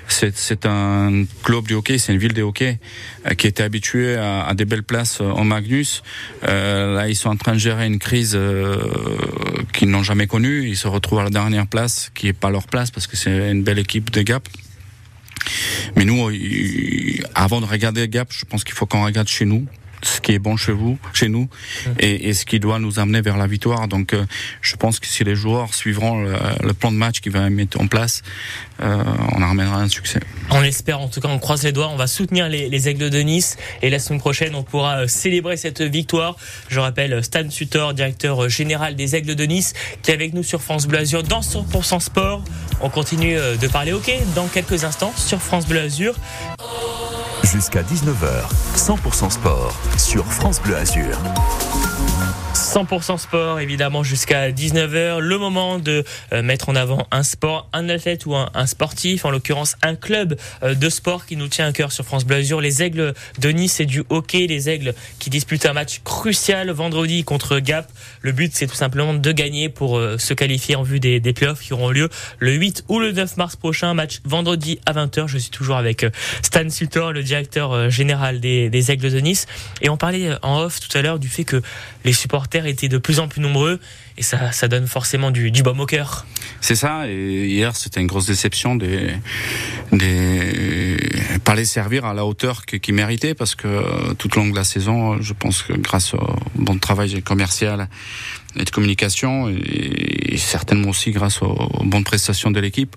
C'est 0.07 0.66
un 0.66 1.25
club 1.44 1.68
du 1.68 1.74
hockey, 1.74 1.98
c'est 1.98 2.13
une 2.13 2.19
ville 2.19 2.34
de 2.34 2.42
hockey 2.42 2.80
euh, 3.25 3.34
qui 3.34 3.48
était 3.48 3.63
habituée 3.63 4.16
à, 4.16 4.54
des 4.54 4.66
belles 4.66 4.84
places 4.84 5.22
en 5.22 5.44
Magnus. 5.44 6.04
Euh, 6.44 6.96
là, 6.96 7.10
ils 7.10 7.16
sont 7.16 7.30
en 7.30 7.36
train 7.36 7.54
de 7.54 7.60
gérer 7.60 7.88
une 7.88 8.00
crise 8.00 8.34
euh, 8.36 8.78
qu'ils 9.74 9.90
n'ont 9.90 10.04
jamais 10.04 10.28
connue. 10.28 10.68
Ils 10.68 10.78
se 10.78 10.88
retrouvent 10.88 11.19
à 11.19 11.24
la 11.24 11.30
dernière 11.30 11.68
place, 11.68 12.12
qui 12.13 12.28
est 12.28 12.34
pas 12.34 12.50
leur 12.50 12.68
place 12.68 12.92
parce 12.92 13.07
que 13.07 13.18
c'est 13.18 13.52
une 13.52 13.63
belle 13.63 13.80
équipe 13.80 14.12
de 14.12 14.22
Gap. 14.22 14.48
Mais 15.96 16.06
nous, 16.06 16.30
avant 17.36 17.62
de 17.62 17.66
regarder 17.66 18.07
Gap, 18.07 18.30
je 18.31 18.46
pense 18.46 18.63
qu'il 18.63 18.74
faut 18.74 18.86
qu'on 18.86 19.06
regarde 19.06 19.28
chez 19.28 19.46
nous 19.46 19.66
ce 20.07 20.22
qui 20.22 20.34
est 20.34 20.40
bon 20.40 20.57
chez 20.57 20.72
vous, 20.72 20.98
chez 21.13 21.28
nous, 21.28 21.44
mmh. 21.44 21.90
et, 22.00 22.30
et, 22.30 22.34
ce 22.34 22.46
qui 22.46 22.60
doit 22.60 22.80
nous 22.80 23.00
amener 23.00 23.22
vers 23.22 23.38
la 23.38 23.48
victoire. 23.48 23.88
Donc, 23.88 24.13
euh, 24.13 24.25
je 24.62 24.75
pense 24.75 25.00
que 25.00 25.07
si 25.07 25.24
les 25.24 25.36
joueurs 25.36 25.74
suivront 25.74 26.22
le, 26.22 26.36
le 26.63 26.74
plan 26.74 26.92
de 26.92 26.98
match 26.98 27.22
qu'ils 27.22 27.31
va 27.31 27.50
mettre 27.50 27.80
en 27.80 27.88
place, 27.88 28.22
euh, 28.81 29.04
on 29.34 29.40
ramènera 29.40 29.78
un 29.78 29.88
succès. 29.88 30.19
On 30.52 30.62
l'espère, 30.62 31.00
en 31.00 31.07
tout 31.07 31.22
cas, 31.22 31.30
on 31.30 31.40
croise 31.40 31.63
les 31.63 31.72
doigts. 31.72 31.90
On 31.90 31.96
va 31.96 32.07
soutenir 32.07 32.50
les, 32.50 32.69
les, 32.69 32.90
Aigles 32.90 33.10
de 33.10 33.19
Nice, 33.19 33.57
et 33.81 33.90
la 33.90 34.00
semaine 34.00 34.19
prochaine, 34.19 34.56
on 34.56 34.63
pourra 34.63 35.00
euh, 35.00 35.07
célébrer 35.07 35.57
cette 35.57 35.81
victoire. 35.81 36.36
Je 36.69 36.80
rappelle 36.80 37.24
Stan 37.24 37.50
Sutor, 37.50 37.94
directeur 37.94 38.50
général 38.50 38.96
des 38.96 39.16
Aigles 39.16 39.36
de 39.36 39.46
Nice, 39.46 39.74
qui 40.02 40.12
est 40.12 40.13
avec 40.13 40.34
nous 40.34 40.44
sur 40.44 40.62
France 40.62 40.88
Bleu 40.88 41.00
Azur 41.00 41.24
dans 41.24 41.42
100% 41.42 42.00
Sport. 42.00 42.44
On 42.81 42.90
continue 42.90 43.36
de 43.36 43.68
parler 43.68 43.94
hockey 43.94 44.19
dans 44.36 44.48
quelques 44.48 44.84
instants 44.84 45.13
sur 45.16 45.42
France 45.42 45.66
Bleu 45.66 45.80
Azur. 45.80 46.16
Jusqu'à 47.45 47.83
19h, 47.83 48.50
100% 48.75 49.30
sport 49.30 49.80
sur 49.97 50.25
France 50.25 50.59
Bleu 50.62 50.75
Azur. 50.75 51.15
100% 52.56 53.18
sport, 53.18 53.59
évidemment, 53.59 54.03
jusqu'à 54.03 54.50
19h. 54.50 55.19
Le 55.19 55.38
moment 55.38 55.77
de 55.77 56.03
euh, 56.31 56.42
mettre 56.42 56.69
en 56.69 56.75
avant 56.75 57.06
un 57.12 57.24
sport, 57.24 57.69
un 57.74 57.89
athlète 57.89 58.25
ou 58.25 58.36
un, 58.36 58.65
sportif, 58.65 59.25
en 59.25 59.30
l'occurrence 59.30 59.75
un 59.81 59.95
club 59.95 60.38
euh, 60.63 60.74
de 60.74 60.89
sport 60.89 61.25
qui 61.25 61.36
nous 61.36 61.47
tient 61.47 61.68
à 61.68 61.71
cœur 61.74 61.92
sur 61.92 62.06
France 62.06 62.25
Bleu 62.25 62.38
Azur. 62.38 62.62
Les 62.62 62.81
Aigles 62.81 63.13
de 63.39 63.50
Nice 63.50 63.80
et 63.81 63.86
du 63.86 64.03
hockey. 64.09 64.47
Les 64.47 64.69
Aigles 64.69 64.94
qui 65.19 65.30
disputent 65.30 65.65
un 65.65 65.74
match 65.74 66.01
crucial 66.03 66.71
vendredi 66.71 67.24
contre 67.24 67.59
Gap. 67.59 67.92
Le 68.21 68.31
but, 68.31 68.51
c'est 68.56 68.68
tout 68.68 68.75
simplement 68.75 69.13
de 69.13 69.31
gagner 69.31 69.69
pour 69.69 69.97
euh, 69.97 70.18
se 70.18 70.33
qualifier 70.33 70.75
en 70.75 70.83
vue 70.83 71.01
des, 71.01 71.19
des 71.19 71.33
playoffs 71.33 71.62
qui 71.62 71.74
auront 71.74 71.89
lieu 71.89 72.09
le 72.39 72.53
8 72.53 72.86
ou 72.88 73.00
le 73.00 73.12
9 73.12 73.38
mars 73.38 73.57
prochain. 73.57 73.94
Match 73.94 74.21
vendredi 74.24 74.80
à 74.86 74.94
20h. 74.94 75.27
Je 75.27 75.38
suis 75.38 75.51
toujours 75.51 75.75
avec 75.75 76.06
Stan 76.42 76.69
Sutor, 76.69 77.12
le 77.12 77.21
directeur 77.21 77.34
général 77.89 78.39
des, 78.39 78.91
Aigles 78.91 79.11
de 79.11 79.19
Nice. 79.19 79.47
Et 79.81 79.89
on 79.89 79.97
parlait 79.97 80.31
en 80.41 80.59
off 80.59 80.79
tout 80.79 80.95
à 80.97 81.01
l'heure 81.01 81.19
du 81.19 81.27
fait 81.27 81.43
que 81.43 81.61
les 82.03 82.13
supporters 82.13 82.65
étaient 82.65 82.87
de 82.87 82.97
plus 82.97 83.19
en 83.19 83.27
plus 83.27 83.41
nombreux 83.41 83.79
et 84.17 84.23
ça, 84.23 84.51
ça 84.51 84.67
donne 84.67 84.87
forcément 84.87 85.31
du, 85.31 85.51
du 85.51 85.63
baume 85.63 85.79
au 85.79 85.85
cœur. 85.85 86.25
C'est 86.61 86.75
ça, 86.75 87.07
et 87.07 87.47
hier 87.47 87.75
c'était 87.75 87.99
une 87.99 88.07
grosse 88.07 88.27
déception 88.27 88.75
des, 88.75 89.13
des 89.91 90.97
pas 91.43 91.55
les 91.55 91.65
servir 91.65 92.05
à 92.05 92.13
la 92.13 92.25
hauteur 92.25 92.65
qu'ils 92.65 92.93
méritaient 92.93 93.33
parce 93.33 93.55
que 93.55 94.13
tout 94.13 94.35
au 94.37 94.41
long 94.41 94.49
de 94.49 94.55
la 94.55 94.63
saison, 94.63 95.21
je 95.21 95.33
pense 95.33 95.63
que 95.63 95.73
grâce 95.73 96.13
au 96.13 96.35
bon 96.55 96.77
travail 96.79 97.21
commercial 97.21 97.89
et 98.56 98.63
de 98.63 98.69
communication 98.69 99.50
et, 99.50 100.38
certainement 100.38 100.90
aussi 100.90 101.12
grâce 101.12 101.42
aux, 101.42 101.56
bonnes 101.86 102.04
prestations 102.04 102.52
de 102.52 102.60
l'équipe, 102.60 102.96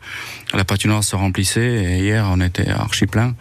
la 0.53 0.65
patinoire 0.65 1.05
se 1.05 1.15
remplissait 1.15 1.85
et 1.85 1.99
hier 1.99 2.27
on 2.31 2.41
était 2.41 2.69
archi 2.69 3.07
plein. 3.07 3.35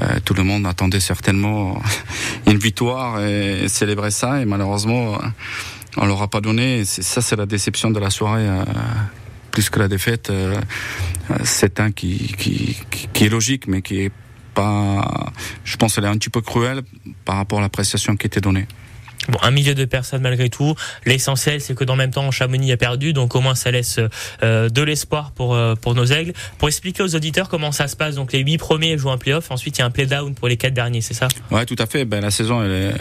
Euh, 0.00 0.20
tout 0.24 0.34
le 0.34 0.44
monde 0.44 0.66
attendait 0.66 1.00
certainement 1.00 1.82
une 2.46 2.58
victoire 2.58 3.20
et 3.20 3.68
célébrer 3.68 4.12
ça 4.12 4.40
et 4.40 4.44
malheureusement 4.44 5.18
on 5.96 6.06
l'aura 6.06 6.28
pas 6.28 6.40
donné. 6.40 6.84
Ça 6.84 7.20
c'est 7.20 7.36
la 7.36 7.46
déception 7.46 7.90
de 7.90 7.98
la 7.98 8.10
soirée. 8.10 8.46
Euh, 8.46 8.64
plus 9.50 9.68
que 9.68 9.78
la 9.78 9.86
défaite, 9.86 10.30
euh, 10.30 10.58
c'est 11.44 11.78
un 11.78 11.92
qui, 11.92 12.34
qui, 12.38 12.76
qui 13.12 13.24
est 13.24 13.28
logique, 13.28 13.68
mais 13.68 13.82
qui 13.82 14.00
est 14.00 14.12
pas. 14.54 15.30
Je 15.64 15.76
pense 15.76 15.94
qu'elle 15.94 16.04
est 16.04 16.08
un 16.08 16.16
petit 16.16 16.30
peu 16.30 16.40
cruelle 16.40 16.82
par 17.24 17.36
rapport 17.36 17.58
à 17.58 17.62
la 17.62 17.68
prestation 17.68 18.16
qui 18.16 18.26
était 18.26 18.40
donnée. 18.40 18.66
Bon, 19.28 19.38
un 19.42 19.50
millier 19.50 19.74
de 19.74 19.84
personnes 19.84 20.22
malgré 20.22 20.48
tout. 20.48 20.74
L'essentiel, 21.06 21.60
c'est 21.60 21.74
que 21.74 21.84
dans 21.84 21.94
le 21.94 21.98
même 21.98 22.10
temps, 22.10 22.30
Chamonix 22.30 22.72
a 22.72 22.76
perdu, 22.76 23.12
donc 23.12 23.34
au 23.36 23.40
moins 23.40 23.54
ça 23.54 23.70
laisse 23.70 24.00
euh, 24.42 24.68
de 24.68 24.82
l'espoir 24.82 25.30
pour 25.30 25.54
euh, 25.54 25.74
pour 25.74 25.94
nos 25.94 26.04
aigles. 26.06 26.32
Pour 26.58 26.68
expliquer 26.68 27.02
aux 27.02 27.14
auditeurs 27.14 27.48
comment 27.48 27.72
ça 27.72 27.86
se 27.86 27.96
passe, 27.96 28.16
donc 28.16 28.32
les 28.32 28.40
huit 28.40 28.58
premiers 28.58 28.98
jouent 28.98 29.10
un 29.10 29.18
playoff, 29.18 29.50
ensuite 29.50 29.78
il 29.78 29.80
y 29.80 29.82
a 29.82 29.86
un 29.86 29.90
play-down 29.90 30.34
pour 30.34 30.48
les 30.48 30.56
quatre 30.56 30.74
derniers, 30.74 31.00
c'est 31.00 31.14
ça? 31.14 31.28
Ouais, 31.50 31.64
tout 31.66 31.76
à 31.78 31.86
fait. 31.86 32.04
Ben 32.04 32.20
la 32.20 32.30
saison, 32.30 32.62
elle 32.62 32.72
est, 32.72 32.94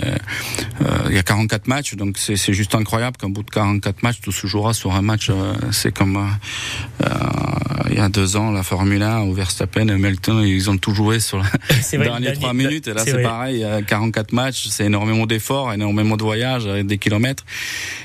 euh, 0.85 1.00
il 1.11 1.15
y 1.15 1.19
a 1.19 1.23
44 1.23 1.67
matchs, 1.67 1.95
donc 1.95 2.17
c'est 2.17 2.53
juste 2.53 2.73
incroyable 2.73 3.17
qu'au 3.17 3.29
bout 3.29 3.43
de 3.43 3.49
44 3.49 4.01
matchs, 4.01 4.21
tout 4.21 4.31
se 4.31 4.47
jouera 4.47 4.73
sur 4.73 4.93
un 4.93 5.01
match. 5.01 5.29
Euh, 5.29 5.53
c'est 5.71 5.93
comme 5.93 6.17
euh, 6.17 7.07
il 7.89 7.97
y 7.97 7.99
a 7.99 8.09
deux 8.09 8.37
ans, 8.37 8.51
la 8.51 8.63
Formule 8.63 9.03
1 9.03 9.23
ou 9.23 9.33
Verstappen 9.33 9.87
et 9.89 9.91
Hamilton, 9.91 10.41
ils 10.43 10.69
ont 10.69 10.77
tout 10.77 10.93
joué 10.93 11.19
sur 11.19 11.43
les 11.91 11.97
dernières 11.97 12.33
trois 12.33 12.53
minutes. 12.53 12.87
Et 12.87 12.93
là, 12.93 13.03
c'est 13.05 13.21
pareil, 13.21 13.65
44 13.87 14.31
matchs, 14.31 14.67
c'est 14.69 14.85
énormément 14.85 15.25
d'efforts, 15.25 15.73
énormément 15.73 16.17
de 16.17 16.23
voyage, 16.23 16.65
des 16.65 16.97
kilomètres. 16.97 17.45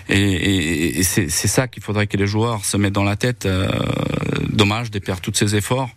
Et, 0.08 0.20
et, 0.20 0.98
et 0.98 1.02
c'est 1.02 1.28
ça 1.28 1.68
qu'il 1.68 1.82
faudrait 1.82 2.06
que 2.06 2.16
les 2.16 2.26
joueurs 2.26 2.64
se 2.64 2.76
mettent 2.76 2.92
dans 2.92 3.04
la 3.04 3.16
tête. 3.16 3.46
Euh, 3.46 3.68
dommage 4.50 4.90
de 4.90 4.98
perdre 4.98 5.20
tous 5.20 5.34
ces 5.34 5.54
efforts. 5.54 5.90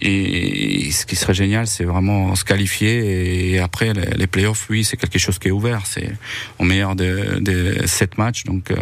Et 0.00 0.90
ce 0.90 1.04
qui 1.04 1.16
serait 1.16 1.34
génial, 1.34 1.66
c'est 1.66 1.84
vraiment 1.84 2.34
se 2.34 2.44
qualifier. 2.44 3.52
Et 3.52 3.58
après, 3.58 3.92
les, 3.92 4.26
playoffs, 4.26 4.66
oui, 4.70 4.84
c'est 4.84 4.96
quelque 4.96 5.18
chose 5.18 5.38
qui 5.38 5.48
est 5.48 5.52
ouvert. 5.52 5.86
C'est 5.86 6.10
au 6.58 6.64
meilleur 6.64 6.96
de, 6.96 7.38
de 7.40 7.86
sept 7.86 8.16
matchs, 8.18 8.44
donc 8.44 8.70
euh, 8.70 8.76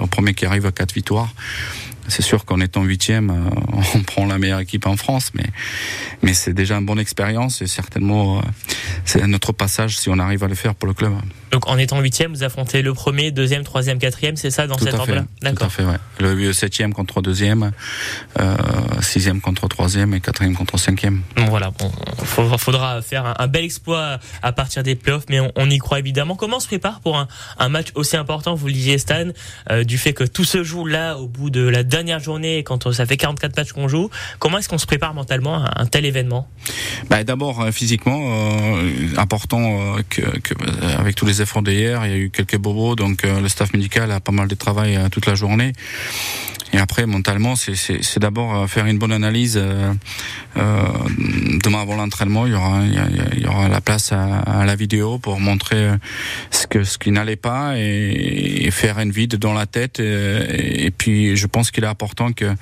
au, 0.00 0.06
premier 0.06 0.34
qui 0.34 0.46
arrive 0.46 0.66
à 0.66 0.72
quatre 0.72 0.94
victoires. 0.94 1.32
C'est 2.08 2.22
sûr 2.22 2.44
qu'en 2.44 2.60
étant 2.60 2.82
huitième, 2.82 3.30
euh, 3.30 3.80
on 3.94 4.02
prend 4.02 4.26
la 4.26 4.38
meilleure 4.38 4.60
équipe 4.60 4.86
en 4.86 4.96
France, 4.96 5.30
mais 5.34 5.44
mais 6.22 6.34
c'est 6.34 6.52
déjà 6.52 6.76
une 6.76 6.86
bonne 6.86 6.98
expérience 6.98 7.62
et 7.62 7.66
certainement 7.66 8.38
euh, 8.38 8.42
c'est 9.04 9.26
notre 9.26 9.52
passage 9.52 9.98
si 9.98 10.08
on 10.08 10.18
arrive 10.18 10.42
à 10.42 10.48
le 10.48 10.54
faire 10.54 10.74
pour 10.74 10.88
le 10.88 10.94
club. 10.94 11.12
Donc 11.52 11.68
en 11.68 11.78
étant 11.78 12.00
huitième, 12.00 12.32
vous 12.32 12.42
affrontez 12.42 12.82
le 12.82 12.92
premier, 12.92 13.30
deuxième, 13.30 13.62
troisième, 13.62 13.98
quatrième, 13.98 14.36
c'est 14.36 14.50
ça 14.50 14.66
dans 14.66 14.76
Tout 14.76 14.84
cet 14.84 14.94
ordre-là 14.94 15.24
D'accord. 15.42 15.58
Tout 15.58 15.64
à 15.64 15.68
fait, 15.68 15.84
ouais. 15.84 15.96
Le 16.20 16.52
septième 16.52 16.92
contre 16.92 17.22
deuxième, 17.22 17.72
euh, 18.38 18.56
sixième 19.00 19.40
contre 19.40 19.68
troisième 19.68 20.14
et 20.14 20.20
quatrième 20.20 20.54
contre 20.54 20.78
cinquième. 20.78 21.22
Bon, 21.36 21.46
voilà, 21.46 21.70
bon, 21.78 21.90
faudra, 22.24 22.58
faudra 22.58 23.02
faire 23.02 23.26
un, 23.26 23.34
un, 23.38 23.46
bel 23.46 23.64
exploit 23.64 24.18
à 24.42 24.52
partir 24.52 24.82
des 24.82 24.94
playoffs, 24.94 25.24
mais 25.28 25.40
on, 25.40 25.52
on, 25.56 25.70
y 25.70 25.78
croit 25.78 25.98
évidemment. 25.98 26.36
Comment 26.36 26.56
on 26.56 26.60
se 26.60 26.66
prépare 26.66 27.00
pour 27.00 27.16
un, 27.16 27.28
un 27.58 27.68
match 27.68 27.88
aussi 27.94 28.16
important, 28.16 28.54
vous 28.54 28.66
le 28.66 28.72
disiez 28.72 28.98
Stan, 28.98 29.28
euh, 29.70 29.84
du 29.84 29.98
fait 29.98 30.12
que 30.12 30.24
tout 30.24 30.44
se 30.44 30.62
joue 30.62 30.86
là 30.86 31.16
au 31.16 31.28
bout 31.28 31.50
de 31.50 31.66
la 31.66 31.82
dernière 31.82 31.97
journée, 32.18 32.62
quand 32.62 32.92
ça 32.92 33.06
fait 33.06 33.16
44 33.16 33.56
matchs 33.56 33.72
qu'on 33.72 33.88
joue, 33.88 34.10
comment 34.38 34.58
est-ce 34.58 34.68
qu'on 34.68 34.78
se 34.78 34.86
prépare 34.86 35.14
mentalement 35.14 35.64
à 35.64 35.82
un 35.82 35.86
tel 35.86 36.04
événement? 36.04 36.48
Bah, 37.10 37.24
D'abord 37.24 37.60
euh, 37.60 37.72
physiquement, 37.72 38.20
euh, 38.20 39.08
important 39.16 39.96
euh, 39.96 40.02
que, 40.08 40.22
avec 40.98 41.14
tous 41.14 41.26
les 41.26 41.42
efforts 41.42 41.62
d'hier, 41.62 42.04
il 42.06 42.10
y 42.10 42.14
a 42.14 42.16
eu 42.16 42.30
quelques 42.30 42.56
bobos, 42.56 42.96
donc 42.96 43.22
le 43.22 43.48
staff 43.48 43.72
médical 43.72 44.10
a 44.10 44.20
pas 44.20 44.32
mal 44.32 44.48
de 44.48 44.54
travail 44.54 44.98
toute 45.10 45.26
la 45.26 45.34
journée. 45.34 45.72
Et 46.72 46.78
après, 46.78 47.06
mentalement, 47.06 47.54
c'est 47.56 48.18
d'abord 48.18 48.68
faire 48.68 48.86
une 48.86 48.98
bonne 48.98 49.12
analyse. 49.12 49.56
Euh, 49.56 49.92
euh, 50.56 50.82
demain 51.64 51.80
avant 51.80 51.96
l'entraînement, 51.96 52.46
il 52.46 52.52
y 52.52 52.54
aura, 52.54 52.82
il 52.84 53.40
y, 53.40 53.46
aura 53.46 53.68
la 53.68 53.80
place 53.80 54.12
à, 54.12 54.40
à, 54.40 54.64
la 54.66 54.76
vidéo 54.76 55.18
pour 55.18 55.40
montrer 55.40 55.90
ce 56.50 56.66
que 56.66 56.84
ce 56.84 56.98
qui 56.98 57.10
n'allait 57.10 57.36
pas 57.36 57.78
et, 57.78 58.66
et, 58.66 58.70
faire 58.70 58.98
une 58.98 59.10
vide 59.10 59.36
dans 59.36 59.54
la 59.54 59.66
tête. 59.66 60.00
Et, 60.00 60.90
puis, 60.90 61.36
je 61.36 61.46
pense 61.46 61.70
qu'il 61.70 61.84
est 61.84 61.88
important 61.88 62.32
que 62.32 62.54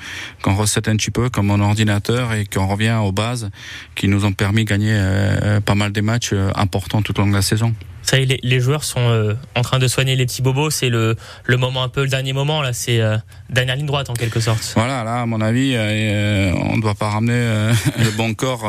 qu'on 0.43 0.55
recette 0.55 0.89
un 0.89 0.97
petit 0.97 1.11
peu 1.11 1.29
comme 1.29 1.51
un 1.51 1.61
ordinateur 1.61 2.33
et 2.33 2.45
qu'on 2.47 2.67
revient 2.67 2.99
aux 3.03 3.13
bases 3.13 3.51
qui 3.95 4.09
nous 4.09 4.25
ont 4.25 4.33
permis 4.33 4.65
de 4.65 4.69
gagner 4.69 4.95
euh, 4.95 5.61
pas 5.61 5.75
mal 5.75 5.93
de 5.93 6.01
matchs 6.01 6.35
importants 6.55 7.03
tout 7.03 7.19
au 7.19 7.23
long 7.23 7.31
de 7.31 7.35
la 7.35 7.43
saison. 7.43 7.75
Ça 8.07 8.21
y 8.21 8.23
est, 8.23 8.41
les, 8.41 8.61
joueurs 8.61 8.85
sont 8.85 9.01
euh, 9.01 9.35
en 9.57 9.63
train 9.63 9.81
de 9.81 9.89
soigner 9.89 10.15
les 10.15 10.27
petits 10.27 10.41
bobos. 10.41 10.71
C'est 10.71 10.91
le, 10.91 11.17
le 11.45 11.57
moment 11.57 11.83
un 11.83 11.89
peu 11.89 12.03
le 12.03 12.09
dernier 12.09 12.33
moment 12.33 12.63
là. 12.63 12.73
C'est 12.73 13.01
euh, 13.01 13.19
dernière 13.51 13.75
ligne 13.75 13.87
droite 13.87 14.11
en 14.11 14.15
quelque 14.15 14.39
sorte. 14.39 14.75
Voilà, 14.77 15.03
là 15.03 15.23
à 15.23 15.27
mon 15.27 15.41
avis, 15.41 15.73
euh, 15.75 16.53
on 16.55 16.77
ne 16.77 16.83
doit 16.83 16.95
pas 16.95 17.09
ramener 17.09 17.35
le 17.99 18.11
bon 18.17 18.33
corps, 18.35 18.63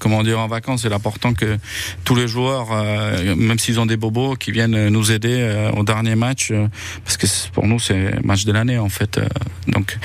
comment 0.00 0.22
dire, 0.22 0.40
en 0.40 0.48
vacances. 0.48 0.82
C'est 0.82 0.92
important 0.92 1.34
que 1.34 1.58
tous 2.04 2.14
les 2.14 2.26
joueurs, 2.26 2.74
même 3.36 3.58
s'ils 3.58 3.78
ont 3.78 3.86
des 3.86 3.98
bobos, 3.98 4.36
qui 4.36 4.50
viennent 4.50 4.88
nous 4.88 5.12
aider 5.12 5.70
au 5.76 5.82
dernier 5.82 6.14
match, 6.14 6.52
parce 7.04 7.18
que 7.18 7.26
pour 7.52 7.66
nous 7.66 7.78
c'est 7.78 8.24
match 8.24 8.44
de 8.46 8.52
l'année 8.52 8.78
en 8.78 8.88
fait. 8.88 9.20
donc 9.68 9.98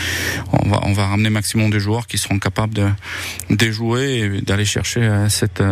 on 0.51 0.67
va 0.67 0.82
on 0.84 0.91
va 0.91 1.08
ramener 1.08 1.29
maximum 1.29 1.70
de 1.70 1.79
joueurs 1.79 2.08
qui 2.08 2.17
seront 2.17 2.39
capables 2.39 2.96
de 3.50 3.72
jouer 3.72 4.17
et 4.17 4.41
d'aller 4.41 4.65
chercher 4.65 5.10
cette 5.29 5.63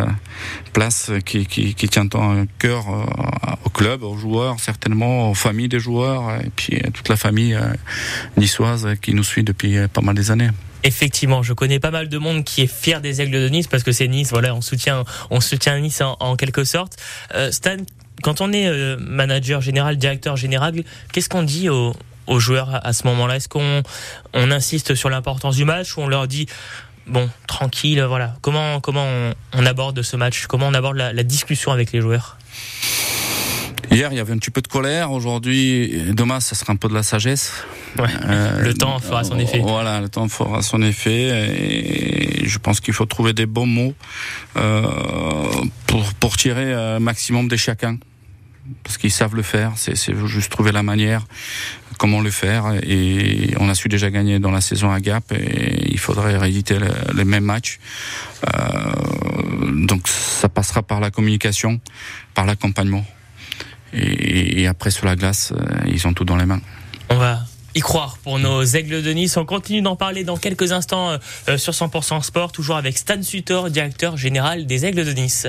place 0.74 1.12
qui, 1.26 1.46
tient 1.76 2.08
tant 2.08 2.46
cœur 2.60 2.86
euh, 2.90 3.56
au 3.66 3.70
club, 3.70 4.04
aux 4.04 4.18
joueurs, 4.18 4.60
certainement 4.60 5.30
aux 5.30 5.34
familles 5.34 5.70
des 5.70 5.80
joueurs, 5.80 6.42
et 6.42 6.50
puis 6.56 6.78
euh, 6.78 6.90
toute 6.94 7.10
la 7.10 7.16
famille 7.16 7.54
euh, 7.54 7.62
niçoise 8.38 8.88
qui 9.02 9.14
nous 9.14 9.24
suit 9.24 9.44
depuis 9.44 9.78
pas 9.88 10.02
mal 10.02 10.16
des 10.16 10.32
années. 10.32 10.50
Effectivement, 10.84 11.44
je 11.44 11.54
connais 11.54 11.80
pas 11.80 11.92
mal 11.92 12.10
de 12.10 12.18
monde 12.18 12.44
qui 12.44 12.62
est 12.62 12.68
fier 12.68 13.00
des 13.00 13.22
Aigles 13.22 13.32
de 13.42 13.50
Nice 13.50 13.68
parce 13.68 13.84
que 13.84 13.92
c'est 13.92 14.08
Nice. 14.08 14.32
Voilà, 14.32 14.54
on 14.54 14.62
soutient, 14.62 15.06
on 15.30 15.40
soutient 15.40 15.80
Nice 15.80 16.02
en, 16.02 16.36
quelque 16.36 16.66
sorte. 16.66 16.98
Stan, 17.52 17.78
quand 18.22 18.42
on 18.42 18.52
est 18.52 18.98
manager 18.98 19.62
général, 19.62 19.96
directeur 19.96 20.36
général, 20.36 20.84
qu'est-ce 21.14 21.30
qu'on 21.30 21.44
dit 21.44 21.70
aux, 21.70 21.94
joueurs 22.38 22.86
à 22.86 22.92
ce 22.92 23.08
moment-là? 23.08 23.38
Est-ce 23.38 23.48
qu'on 23.48 23.82
on 24.34 24.52
insiste 24.52 24.94
sur 24.94 25.10
l'importance 25.10 25.56
du 25.56 25.64
match 25.64 25.96
ou 25.96 26.02
on 26.02 26.08
leur 26.08 26.28
dit 26.28 26.48
bon, 27.08 27.30
tranquille, 27.48 28.02
voilà. 28.04 28.36
Comment 28.42 28.80
comment 28.80 29.06
on, 29.54 29.66
aborde 29.66 30.02
ce 30.02 30.16
match? 30.16 30.48
Comment 30.48 30.68
on 30.68 30.74
aborde 30.74 30.98
la 30.98 31.24
discussion 31.24 31.72
avec 31.72 31.92
les 31.92 32.02
joueurs? 32.02 32.38
Hier, 33.94 34.12
il 34.12 34.18
y 34.18 34.20
avait 34.20 34.34
un 34.34 34.38
petit 34.38 34.50
peu 34.50 34.62
de 34.62 34.68
colère. 34.68 35.12
Aujourd'hui, 35.12 36.02
demain, 36.14 36.40
ça 36.40 36.56
sera 36.56 36.74
un 36.74 36.78
peu 36.78 36.88
de 36.88 36.96
la 36.96 37.04
sagesse. 37.04 37.54
Euh, 38.00 38.60
le 38.60 38.74
temps 38.74 38.98
fera 39.00 39.24
son 39.24 39.38
effet. 39.38 39.60
Voilà, 39.60 40.02
le 40.02 40.10
temps 40.10 40.28
fera 40.28 40.64
son 40.64 40.82
effet. 40.82 42.42
Et 42.42 42.48
je 42.48 42.58
pense 42.58 42.80
qu'il 42.80 42.94
faut 42.94 43.06
trouver 43.06 43.34
des 43.34 43.46
bons 43.46 43.68
mots 43.68 43.94
euh, 44.58 44.84
pour, 45.86 46.04
pour 46.16 46.38
tirer 46.38 46.74
un 46.74 47.00
maximum 47.00 47.48
de 47.48 47.56
chacun. 47.56 47.98
Parce 48.84 48.98
qu'ils 48.98 49.12
savent 49.12 49.36
le 49.36 49.44
faire. 49.44 49.74
C'est 49.76 50.16
juste 50.26 50.52
trouver 50.52 50.72
la 50.72 50.84
manière, 50.84 51.26
comment 51.98 52.22
le 52.22 52.32
faire. 52.32 52.74
Et 52.84 53.54
on 53.60 53.70
a 53.70 53.76
su 53.76 53.90
déjà 53.90 54.10
gagner 54.10 54.40
dans 54.40 54.52
la 54.52 54.62
saison 54.62 54.92
à 54.92 55.00
Gap. 55.00 55.32
Et 55.32 55.92
il 55.92 56.00
faudrait 56.00 56.38
rééditer 56.38 56.78
les 57.14 57.26
mêmes 57.26 57.44
matchs. 57.44 57.80
Euh, 58.56 59.86
donc 59.86 60.08
ça 60.08 60.50
passera 60.50 60.82
par 60.84 61.00
la 61.00 61.12
communication, 61.12 61.80
par 62.34 62.46
l'accompagnement. 62.46 63.06
Et, 63.94 64.66
après, 64.68 64.90
sur 64.90 65.06
la 65.06 65.16
glace, 65.16 65.54
euh, 65.56 65.84
ils 65.88 66.08
ont 66.08 66.14
tout 66.14 66.26
dans 66.26 66.36
les 66.36 66.46
mains. 66.46 66.62
On 67.10 67.16
va 67.16 67.42
y 67.76 67.80
croire 67.80 68.18
pour 68.24 68.40
nos 68.40 68.64
aigles 68.64 69.04
de 69.04 69.12
Nice. 69.12 69.38
On 69.38 69.46
continue 69.46 69.82
d'en 69.82 69.96
parler 69.96 70.24
dans 70.24 70.38
quelques 70.38 70.72
instants 70.72 71.18
euh, 71.48 71.58
sur 71.58 71.74
100% 71.74 72.24
Sport, 72.24 72.52
toujours 72.52 72.78
avec 72.78 72.98
Stan 72.98 73.22
Sutor, 73.22 73.70
directeur 73.70 74.18
général 74.18 74.66
des 74.66 74.86
aigles 74.86 75.06
de 75.06 75.12
Nice. 75.12 75.48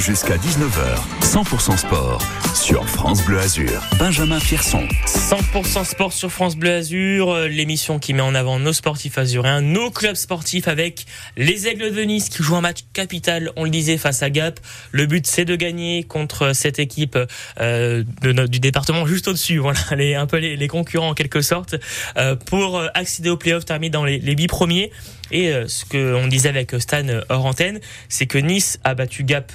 Jusqu'à 0.00 0.38
19h, 0.38 0.96
100% 1.20 1.76
Sport 1.76 2.22
sur 2.54 2.88
France 2.88 3.22
Bleu 3.22 3.38
Azur. 3.38 3.82
Benjamin 3.98 4.40
Fierson. 4.40 4.88
100% 5.06 5.84
Sport 5.84 6.14
sur 6.14 6.32
France 6.32 6.56
Bleu 6.56 6.72
Azur, 6.72 7.36
l'émission 7.40 7.98
qui 7.98 8.14
met 8.14 8.22
en 8.22 8.34
avant 8.34 8.58
nos 8.58 8.72
sportifs 8.72 9.18
azuréens, 9.18 9.60
nos 9.60 9.90
clubs 9.90 10.14
sportifs 10.14 10.68
avec 10.68 11.04
les 11.36 11.68
aigles 11.68 11.94
de 11.94 12.00
Nice 12.00 12.30
qui 12.30 12.42
jouent 12.42 12.56
un 12.56 12.62
match 12.62 12.78
capital, 12.94 13.52
on 13.56 13.64
le 13.64 13.70
disait, 13.70 13.98
face 13.98 14.22
à 14.22 14.30
Gap. 14.30 14.58
Le 14.90 15.04
but, 15.04 15.26
c'est 15.26 15.44
de 15.44 15.54
gagner 15.54 16.04
contre 16.04 16.54
cette 16.54 16.78
équipe 16.78 17.18
euh, 17.60 18.02
de, 18.22 18.46
du 18.46 18.58
département 18.58 19.04
juste 19.04 19.28
au-dessus. 19.28 19.58
Voilà, 19.58 19.80
les, 19.96 20.14
un 20.14 20.26
peu 20.26 20.38
les, 20.38 20.56
les 20.56 20.68
concurrents 20.68 21.10
en 21.10 21.14
quelque 21.14 21.42
sorte, 21.42 21.74
euh, 22.16 22.36
pour 22.36 22.78
euh, 22.78 22.88
accéder 22.94 23.28
au 23.28 23.36
playoff, 23.36 23.66
terminer 23.66 23.90
dans 23.90 24.06
les, 24.06 24.18
les 24.18 24.32
8 24.32 24.46
premiers. 24.46 24.92
Et 25.30 25.52
euh, 25.52 25.68
ce 25.68 25.84
qu'on 25.84 26.26
disait 26.26 26.48
avec 26.48 26.72
Stan 26.78 27.06
hors 27.28 27.44
antenne, 27.44 27.80
c'est 28.08 28.26
que 28.26 28.38
Nice 28.38 28.80
a 28.82 28.94
battu 28.94 29.24
Gap 29.24 29.52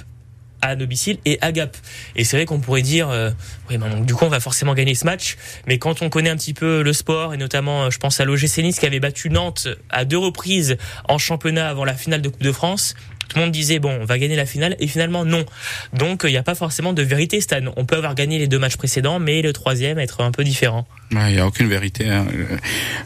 à 0.62 0.76
domicile 0.76 1.18
et 1.24 1.38
à 1.40 1.52
Gap. 1.52 1.76
Et 2.14 2.24
c'est 2.24 2.36
vrai 2.36 2.46
qu'on 2.46 2.60
pourrait 2.60 2.82
dire, 2.82 3.08
oui, 3.70 3.78
ben, 3.78 4.04
du 4.04 4.14
coup, 4.14 4.24
on 4.24 4.28
va 4.28 4.40
forcément 4.40 4.74
gagner 4.74 4.94
ce 4.94 5.04
match. 5.04 5.36
Mais 5.66 5.78
quand 5.78 6.02
on 6.02 6.10
connaît 6.10 6.30
un 6.30 6.36
petit 6.36 6.54
peu 6.54 6.82
le 6.82 6.92
sport, 6.92 7.34
et 7.34 7.36
notamment, 7.36 7.90
je 7.90 7.98
pense 7.98 8.20
à 8.20 8.24
l'OGC 8.24 8.72
qui 8.78 8.86
avait 8.86 9.00
battu 9.00 9.30
Nantes 9.30 9.68
à 9.90 10.04
deux 10.04 10.18
reprises 10.18 10.76
en 11.08 11.18
championnat 11.18 11.68
avant 11.68 11.84
la 11.84 11.94
finale 11.94 12.22
de 12.22 12.28
Coupe 12.28 12.42
de 12.42 12.52
France, 12.52 12.94
tout 13.28 13.38
le 13.38 13.44
monde 13.44 13.52
disait 13.52 13.78
bon, 13.78 13.98
on 14.00 14.04
va 14.04 14.18
gagner 14.18 14.36
la 14.36 14.46
finale 14.46 14.76
et 14.78 14.86
finalement 14.86 15.24
non. 15.24 15.44
Donc 15.92 16.22
il 16.24 16.30
n'y 16.30 16.36
a 16.36 16.42
pas 16.42 16.54
forcément 16.54 16.92
de 16.92 17.02
vérité 17.02 17.40
Stan. 17.40 17.60
On 17.76 17.84
peut 17.84 17.96
avoir 17.96 18.14
gagné 18.14 18.38
les 18.38 18.48
deux 18.48 18.58
matchs 18.58 18.76
précédents, 18.76 19.18
mais 19.18 19.42
le 19.42 19.52
troisième 19.52 19.98
être 19.98 20.22
un 20.22 20.30
peu 20.30 20.44
différent. 20.44 20.86
Il 21.12 21.18
n'y 21.18 21.38
a 21.38 21.46
aucune 21.46 21.68
vérité. 21.68 22.08
Hein. 22.08 22.26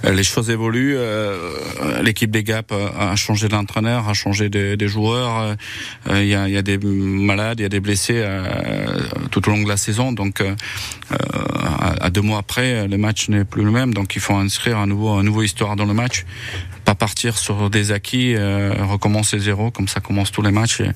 Euh, 0.05 0.13
les 0.13 0.25
choses 0.25 0.51
évoluent. 0.51 0.97
Euh, 0.97 2.03
l'équipe 2.03 2.31
des 2.31 2.43
Gap 2.43 2.73
a 2.73 3.15
changé 3.17 3.49
d'entraîneur, 3.49 4.09
a 4.09 4.15
changé 4.15 4.49
des 4.49 4.89
joueurs. 4.89 5.57
Euh, 6.09 6.23
il 6.23 6.29
y 6.29 6.35
a, 6.35 6.63
des 6.63 6.79
malades, 6.79 7.61
il 7.61 7.63
y 7.63 7.67
a 7.67 7.69
des 7.69 7.81
blessés 7.81 8.25
tout 9.31 9.47
au 9.49 9.53
long 9.53 9.63
de 9.63 9.69
la 9.69 9.77
saison. 9.77 10.13
Donc 10.13 10.43
à 11.11 12.11
deux 12.11 12.23
mois 12.23 12.39
après, 12.39 12.89
le 12.89 12.97
match 12.97 13.29
n'est 13.29 13.45
plus 13.45 13.65
le 13.65 13.71
même. 13.71 13.93
Donc 13.93 14.17
il 14.17 14.21
faut 14.21 14.35
inscrire 14.35 14.79
un 14.79 14.87
nouveau, 14.87 15.11
un 15.11 15.23
nouveau 15.23 15.43
histoire 15.43 15.77
dans 15.77 15.87
le 15.87 15.95
match 15.95 16.25
pas 16.91 16.97
partir 16.97 17.39
sur 17.39 17.71
des 17.71 17.93
acquis, 17.93 18.35
euh, 18.35 18.73
recommencer 18.81 19.39
zéro, 19.39 19.71
comme 19.71 19.87
ça 19.87 20.01
commence 20.01 20.33
tous 20.33 20.43
les 20.43 20.51
matchs, 20.51 20.81
et 20.81 20.91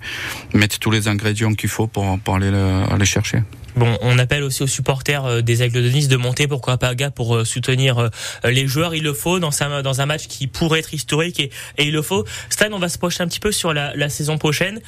mettre 0.52 0.80
tous 0.80 0.90
les 0.90 1.06
ingrédients 1.06 1.54
qu'il 1.54 1.68
faut 1.68 1.86
pour, 1.86 2.18
pour 2.18 2.34
aller, 2.34 2.50
aller 2.90 3.04
chercher. 3.04 3.42
Bon, 3.76 3.98
on 4.02 4.18
appelle 4.18 4.44
aussi 4.44 4.62
aux 4.62 4.68
supporters 4.68 5.24
euh, 5.24 5.40
des 5.40 5.62
Aigles 5.62 5.82
de 5.82 5.88
Nice 5.88 6.06
de 6.06 6.16
monter 6.16 6.46
pourquoi 6.46 6.78
pas 6.78 6.94
gars 6.94 7.10
pour 7.10 7.34
euh, 7.34 7.44
soutenir 7.44 7.98
euh, 7.98 8.08
les 8.44 8.68
joueurs. 8.68 8.94
Il 8.94 9.02
le 9.02 9.12
faut 9.12 9.40
dans, 9.40 9.50
dans 9.82 10.00
un 10.00 10.06
match 10.06 10.28
qui 10.28 10.46
pourrait 10.46 10.78
être 10.78 10.94
historique 10.94 11.40
et, 11.40 11.50
il 11.78 11.92
le 11.92 12.02
faut. 12.02 12.24
Stan, 12.50 12.66
on 12.72 12.78
va 12.78 12.88
se 12.88 12.98
projeter 12.98 13.24
un 13.24 13.26
petit 13.26 13.40
peu 13.40 13.50
sur 13.50 13.72
la, 13.72 14.08
saison 14.08 14.38
prochaine. 14.38 14.80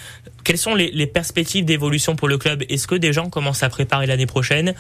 Quelles 0.44 0.58
sont 0.58 0.74
les, 0.74 1.06
perspectives 1.06 1.64
d'évolution 1.64 2.14
pour 2.14 2.28
le 2.28 2.38
club? 2.38 2.62
Est-ce 2.68 2.86
que 2.86 2.94
des 2.94 3.12
gens 3.12 3.28
commencent 3.28 3.62
à 3.62 3.68
préparer 3.68 4.06
l'année 4.06 4.26
prochaine 4.26 4.74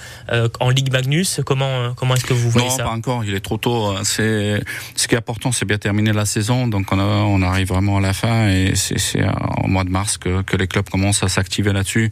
en 0.60 0.70
Ligue 0.70 0.92
Magnus? 0.92 1.40
Comment 1.44 1.94
comment 1.94 2.14
est-ce 2.14 2.24
que 2.24 2.34
vous 2.34 2.50
voyez 2.50 2.70
ça? 2.70 2.84
Non, 2.84 2.90
pas 2.90 2.96
encore. 2.96 3.24
Il 3.24 3.34
est 3.34 3.40
trop 3.40 3.56
tôt. 3.56 3.94
C'est 4.04 4.62
ce 4.94 5.08
qui 5.08 5.14
est 5.14 5.18
important, 5.18 5.52
c'est 5.52 5.64
bien 5.64 5.78
terminer 5.78 6.12
la 6.16 6.26
saison. 6.26 6.66
Donc 6.66 6.92
on, 6.92 7.42
arrive 7.42 7.68
vraiment 7.68 7.98
à 7.98 8.00
la 8.00 8.12
fin 8.12 8.48
et 8.48 8.74
c'est 8.74 9.24
en 9.24 9.68
mois 9.68 9.84
de 9.84 9.90
mars 9.90 10.18
que, 10.18 10.42
les 10.56 10.66
clubs 10.66 10.88
commencent 10.88 11.22
à 11.22 11.28
s'activer 11.28 11.72
là-dessus. 11.72 12.10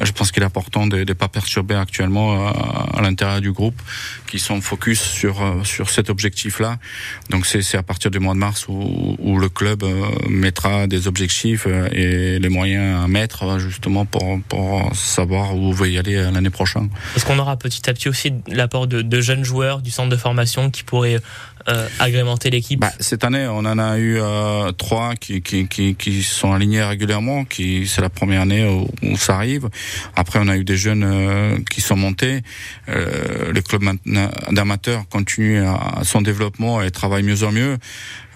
Je 0.00 0.12
pense 0.12 0.30
qu'il 0.30 0.42
est 0.42 0.46
important 0.46 0.86
de 0.86 0.98
ne 0.98 1.12
pas 1.14 1.28
perturbés 1.28 1.74
actuellement 1.74 2.48
à, 2.48 3.02
l'intérieur 3.02 3.40
du 3.40 3.52
groupe 3.52 3.80
qui 4.26 4.38
sont 4.38 4.60
focus 4.60 5.00
sur 5.00 5.42
euh, 5.42 5.64
sur 5.64 5.88
cet 5.90 6.10
objectif-là. 6.10 6.78
Donc 7.30 7.46
c'est 7.46 7.76
à 7.76 7.82
partir 7.82 8.10
du 8.10 8.18
mois 8.18 8.34
de 8.34 8.38
mars 8.38 8.66
où, 8.68 9.38
le 9.38 9.48
club 9.48 9.84
euh, 9.84 10.04
mettra 10.28 10.86
des 10.86 11.06
objectifs 11.06 11.66
euh, 11.66 11.88
et 11.92 12.38
les 12.38 12.48
moyens 12.48 13.04
à 13.04 13.08
mettre 13.08 13.58
justement 13.58 14.04
pour 14.04 14.40
pour 14.48 14.94
savoir 14.94 15.56
où 15.56 15.72
veut 15.72 15.90
y 15.90 15.98
aller 15.98 16.16
l'année 16.16 16.50
prochaine. 16.50 16.90
Est-ce 17.16 17.24
qu'on 17.24 17.38
aura 17.38 17.56
petit 17.56 17.88
à 17.88 17.94
petit 17.94 18.08
aussi 18.08 18.32
l'apport 18.48 18.86
de, 18.86 19.20
jeunes 19.20 19.44
joueurs 19.44 19.80
du 19.80 19.90
centre 19.90 20.10
de 20.10 20.16
formation 20.16 20.70
qui 20.70 20.82
pourraient 20.82 21.20
euh, 21.68 21.88
agrémenter 21.98 22.50
l'équipe 22.50 22.80
bah, 22.80 22.92
Cette 23.00 23.24
année, 23.24 23.46
on 23.46 23.58
en 23.58 23.78
a 23.78 23.98
eu 23.98 24.18
euh, 24.20 24.72
trois 24.72 25.14
qui, 25.14 25.42
qui, 25.42 25.66
qui, 25.66 25.94
qui, 25.94 26.22
sont 26.22 26.52
alignés 26.52 26.82
régulièrement. 26.82 27.44
Qui 27.44 27.86
c'est 27.86 28.00
la 28.00 28.08
première 28.08 28.42
année 28.42 28.64
où, 28.64 28.88
où, 29.02 29.16
ça 29.16 29.34
arrive. 29.36 29.68
Après, 30.16 30.38
on 30.42 30.48
a 30.48 30.56
eu 30.56 30.64
des 30.64 30.76
jeunes 30.76 31.04
euh, 31.04 31.58
qui 31.70 31.80
sont 31.80 31.96
montés. 31.96 32.42
Euh, 32.88 33.52
le 33.52 33.60
club 33.60 33.82
d'amateurs 34.50 35.08
continue 35.08 35.58
à 35.58 36.00
son 36.04 36.22
développement 36.22 36.82
et 36.82 36.90
travaille 36.90 37.22
mieux 37.22 37.42
en 37.44 37.52
mieux. 37.52 37.76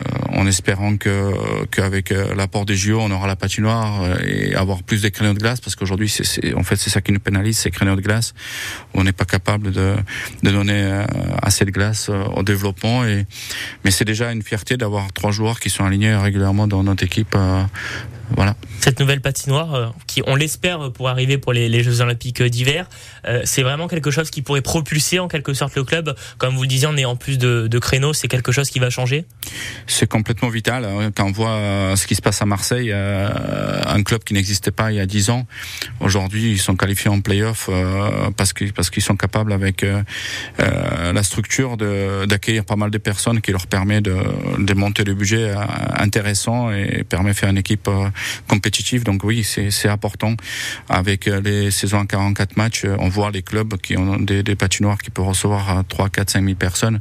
Euh, 0.02 0.38
en 0.40 0.46
espérant 0.46 0.96
que 0.96 1.32
qu'avec 1.66 2.10
euh, 2.10 2.34
l'apport 2.34 2.64
des 2.64 2.74
JO, 2.74 2.98
on 3.00 3.10
aura 3.10 3.26
la 3.26 3.36
patinoire 3.36 4.20
et 4.22 4.54
avoir 4.54 4.82
plus 4.82 5.02
de 5.02 5.08
créneaux 5.08 5.34
de 5.34 5.38
glace, 5.38 5.60
parce 5.60 5.76
qu'aujourd'hui, 5.76 6.08
c'est 6.08 6.54
en 6.54 6.62
fait 6.62 6.76
c'est 6.76 6.90
ça 6.90 7.00
qui 7.00 7.12
nous 7.12 7.20
pénalise, 7.20 7.58
ces 7.58 7.70
créneaux 7.70 7.94
de 7.94 8.00
glace. 8.00 8.34
On 8.94 9.04
n'est 9.04 9.12
pas 9.12 9.24
capable 9.24 9.70
de, 9.70 9.94
de 10.42 10.50
donner 10.50 11.04
assez 11.42 11.64
de 11.64 11.70
glace 11.70 12.08
au 12.08 12.42
développement. 12.42 13.04
Mais 13.84 13.90
c'est 13.90 14.04
déjà 14.04 14.32
une 14.32 14.42
fierté 14.42 14.76
d'avoir 14.76 15.12
trois 15.12 15.30
joueurs 15.30 15.60
qui 15.60 15.70
sont 15.70 15.84
alignés 15.84 16.14
régulièrement 16.14 16.66
dans 16.66 16.82
notre 16.82 17.04
équipe 17.04 17.36
voilà. 18.34 18.56
Cette 18.80 18.98
nouvelle 18.98 19.20
patinoire, 19.20 19.74
euh, 19.74 19.86
qui 20.06 20.22
on 20.26 20.34
l'espère 20.34 20.90
pour 20.92 21.08
arriver 21.08 21.38
pour 21.38 21.52
les, 21.52 21.82
Jeux 21.82 22.00
Olympiques 22.00 22.42
d'hiver, 22.42 22.88
euh, 23.26 23.42
c'est 23.44 23.62
vraiment 23.62 23.88
quelque 23.88 24.10
chose 24.10 24.30
qui 24.30 24.42
pourrait 24.42 24.62
propulser 24.62 25.18
en 25.18 25.28
quelque 25.28 25.54
sorte 25.54 25.76
le 25.76 25.84
club. 25.84 26.14
Comme 26.38 26.56
vous 26.56 26.62
le 26.62 26.68
disiez, 26.68 26.88
on 26.88 26.96
est 26.96 27.04
en 27.04 27.16
plus 27.16 27.38
de, 27.38 27.78
créneaux, 27.78 28.12
c'est 28.12 28.28
quelque 28.28 28.52
chose 28.52 28.70
qui 28.70 28.78
va 28.78 28.90
changer. 28.90 29.24
C'est 29.86 30.08
complètement 30.08 30.48
vital. 30.48 30.84
Hein. 30.84 31.10
Quand 31.14 31.26
on 31.26 31.32
voit 31.32 31.50
euh, 31.50 31.96
ce 31.96 32.06
qui 32.06 32.14
se 32.14 32.22
passe 32.22 32.42
à 32.42 32.46
Marseille, 32.46 32.92
un 32.92 34.02
club 34.02 34.24
qui 34.24 34.34
n'existait 34.34 34.70
pas 34.70 34.90
il 34.92 34.96
y 34.96 35.00
a 35.00 35.06
dix 35.06 35.30
ans, 35.30 35.46
aujourd'hui 36.00 36.50
ils 36.52 36.60
sont 36.60 36.76
qualifiés 36.76 37.10
en 37.10 37.20
play-off 37.20 37.68
parce 38.36 38.52
qu'ils 38.52 38.72
parce 38.72 38.90
qu'ils 38.90 39.02
sont 39.02 39.16
capables 39.16 39.52
avec 39.52 39.84
la 40.58 41.22
structure 41.22 41.76
d'accueillir 41.76 42.64
pas 42.64 42.76
mal 42.76 42.90
de 42.90 42.98
personnes 42.98 43.40
qui 43.40 43.52
leur 43.52 43.66
permet 43.66 44.00
de, 44.00 44.16
de 44.58 44.74
monter 44.74 45.04
le 45.04 45.14
budget 45.14 45.54
intéressant 45.96 46.70
et 46.70 47.04
permet 47.04 47.30
de 47.30 47.36
faire 47.36 47.50
une 47.50 47.58
équipe 47.58 47.88
compétitif. 48.48 49.04
Donc 49.04 49.24
oui, 49.24 49.44
c'est 49.44 49.88
important. 49.88 50.36
Avec 50.88 51.26
les 51.26 51.70
saisons 51.70 52.00
à 52.00 52.06
44 52.06 52.56
matchs, 52.56 52.84
on 52.98 53.08
voit 53.08 53.30
les 53.30 53.42
clubs 53.42 53.76
qui 53.78 53.96
ont 53.96 54.18
des, 54.18 54.42
des 54.42 54.56
patinoires 54.56 54.98
qui 54.98 55.10
peuvent 55.10 55.26
recevoir 55.26 55.84
3, 55.88 56.08
4, 56.08 56.30
5 56.30 56.44
000 56.44 56.54
personnes, 56.56 57.00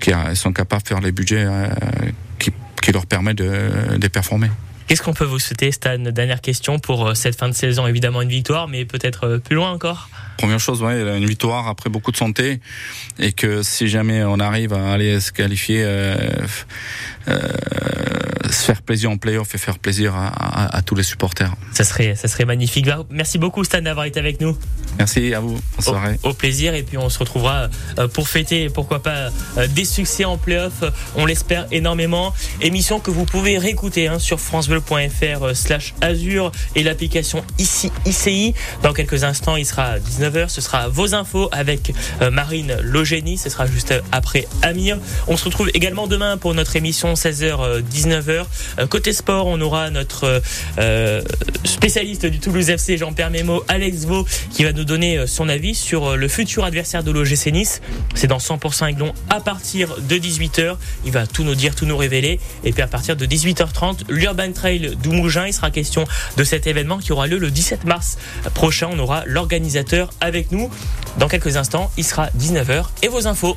qui 0.00 0.12
sont 0.34 0.52
capables 0.52 0.82
de 0.82 0.88
faire 0.88 1.00
les 1.00 1.12
budgets 1.12 1.46
qui, 2.38 2.52
qui 2.82 2.92
leur 2.92 3.06
permettent 3.06 3.38
de, 3.38 3.96
de 3.96 4.08
performer. 4.08 4.48
Qu'est-ce 4.86 5.02
qu'on 5.02 5.12
peut 5.12 5.24
vous 5.24 5.38
souhaiter, 5.38 5.70
Stan? 5.70 5.98
Dernière 5.98 6.40
question 6.40 6.78
pour 6.78 7.14
cette 7.14 7.38
fin 7.38 7.48
de 7.48 7.54
saison. 7.54 7.86
Évidemment, 7.86 8.22
une 8.22 8.30
victoire, 8.30 8.68
mais 8.68 8.86
peut-être 8.86 9.36
plus 9.36 9.54
loin 9.54 9.70
encore 9.70 10.08
Première 10.38 10.60
chose, 10.60 10.82
ouais, 10.82 11.00
une 11.18 11.26
victoire 11.26 11.66
après 11.66 11.90
beaucoup 11.90 12.12
de 12.12 12.16
santé 12.16 12.60
et 13.18 13.32
que 13.32 13.64
si 13.64 13.88
jamais 13.88 14.22
on 14.22 14.38
arrive 14.38 14.72
à 14.72 14.92
aller 14.92 15.18
se 15.18 15.32
qualifier, 15.32 15.82
euh, 15.84 16.16
euh, 17.26 17.38
se 18.52 18.64
faire 18.64 18.82
plaisir 18.82 19.10
en 19.10 19.16
playoff 19.16 19.54
et 19.54 19.58
faire 19.58 19.78
plaisir 19.78 20.14
à, 20.14 20.76
à, 20.76 20.82
tous 20.82 20.94
les 20.94 21.02
supporters. 21.02 21.52
Ça 21.72 21.84
serait, 21.84 22.14
ça 22.14 22.28
serait 22.28 22.44
magnifique. 22.44 22.86
Bah, 22.86 23.04
merci 23.10 23.38
beaucoup 23.38 23.64
Stan 23.64 23.80
d'avoir 23.82 24.06
été 24.06 24.18
avec 24.18 24.40
nous. 24.40 24.56
Merci 24.98 25.34
à 25.34 25.40
vous. 25.40 25.52
Bonne 25.52 25.84
soirée. 25.84 26.18
Au, 26.22 26.30
au, 26.30 26.32
plaisir 26.34 26.74
et 26.74 26.82
puis 26.82 26.98
on 26.98 27.08
se 27.08 27.18
retrouvera 27.18 27.68
euh, 27.98 28.08
pour 28.08 28.28
fêter, 28.28 28.68
pourquoi 28.68 29.02
pas, 29.02 29.30
des 29.70 29.84
succès 29.84 30.24
en 30.24 30.38
playoff. 30.38 30.84
On 31.16 31.26
l'espère 31.26 31.66
énormément. 31.70 32.34
Émission 32.60 33.00
que 33.00 33.10
vous 33.10 33.24
pouvez 33.24 33.58
réécouter 33.58 34.08
hein, 34.08 34.18
sur 34.18 34.40
francebleu.fr 34.40 35.54
slash 35.54 35.94
azur 36.00 36.52
et 36.74 36.82
l'application 36.82 37.44
ici 37.58 37.90
ICI. 38.06 38.54
Dans 38.82 38.92
quelques 38.92 39.24
instants, 39.24 39.56
il 39.56 39.66
sera 39.66 39.98
19 39.98 40.28
ce 40.48 40.60
sera 40.60 40.88
vos 40.88 41.14
infos 41.14 41.48
avec 41.52 41.92
Marine 42.30 42.76
Logénie. 42.82 43.38
Ce 43.38 43.48
sera 43.48 43.66
juste 43.66 43.94
après 44.12 44.46
Amir. 44.62 44.98
On 45.26 45.36
se 45.36 45.44
retrouve 45.44 45.70
également 45.74 46.06
demain 46.06 46.36
pour 46.36 46.54
notre 46.54 46.76
émission 46.76 47.14
16h 47.14 47.82
19h. 47.82 48.88
Côté 48.88 49.12
sport, 49.12 49.46
on 49.46 49.60
aura 49.60 49.90
notre 49.90 50.42
euh, 50.78 51.22
spécialiste 51.64 52.26
du 52.26 52.38
Toulouse 52.38 52.70
FC 52.70 52.96
Jean-Pierre 52.96 53.30
Mémo, 53.30 53.64
Alex 53.68 54.04
Vaux, 54.04 54.26
qui 54.52 54.64
va 54.64 54.72
nous 54.72 54.84
donner 54.88 55.26
son 55.26 55.48
avis 55.48 55.76
sur 55.76 56.16
le 56.16 56.28
futur 56.28 56.64
adversaire 56.64 57.04
de 57.04 57.12
l'OGC 57.12 57.52
Nice. 57.52 57.80
C'est 58.14 58.26
dans 58.26 58.38
100% 58.38 58.88
Aiglon 58.88 59.12
à 59.30 59.40
partir 59.40 59.94
de 60.00 60.16
18h. 60.16 60.76
Il 61.04 61.12
va 61.12 61.26
tout 61.26 61.44
nous 61.44 61.54
dire, 61.54 61.76
tout 61.76 61.86
nous 61.86 61.96
révéler. 61.96 62.40
Et 62.64 62.72
puis 62.72 62.82
à 62.82 62.88
partir 62.88 63.14
de 63.14 63.26
18h30, 63.26 64.04
l'Urban 64.08 64.50
Trail 64.52 64.96
d'Oumougin. 65.02 65.46
Il 65.46 65.52
sera 65.52 65.70
question 65.70 66.04
de 66.36 66.44
cet 66.44 66.66
événement 66.66 66.98
qui 66.98 67.12
aura 67.12 67.26
lieu 67.26 67.38
le 67.38 67.50
17 67.50 67.84
mars 67.84 68.18
prochain. 68.54 68.88
On 68.90 68.98
aura 68.98 69.22
l'organisateur 69.26 70.10
avec 70.20 70.50
nous. 70.50 70.70
Dans 71.18 71.28
quelques 71.28 71.56
instants, 71.56 71.90
il 71.96 72.04
sera 72.04 72.28
19h 72.38 72.86
et 73.02 73.08
vos 73.08 73.26
infos. 73.26 73.56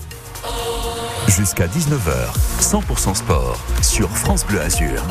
Jusqu'à 1.27 1.67
19h, 1.67 2.61
100% 2.61 3.15
sport 3.15 3.57
sur 3.81 4.09
France 4.09 4.45
Bleu 4.45 4.59
Azur. 4.59 5.01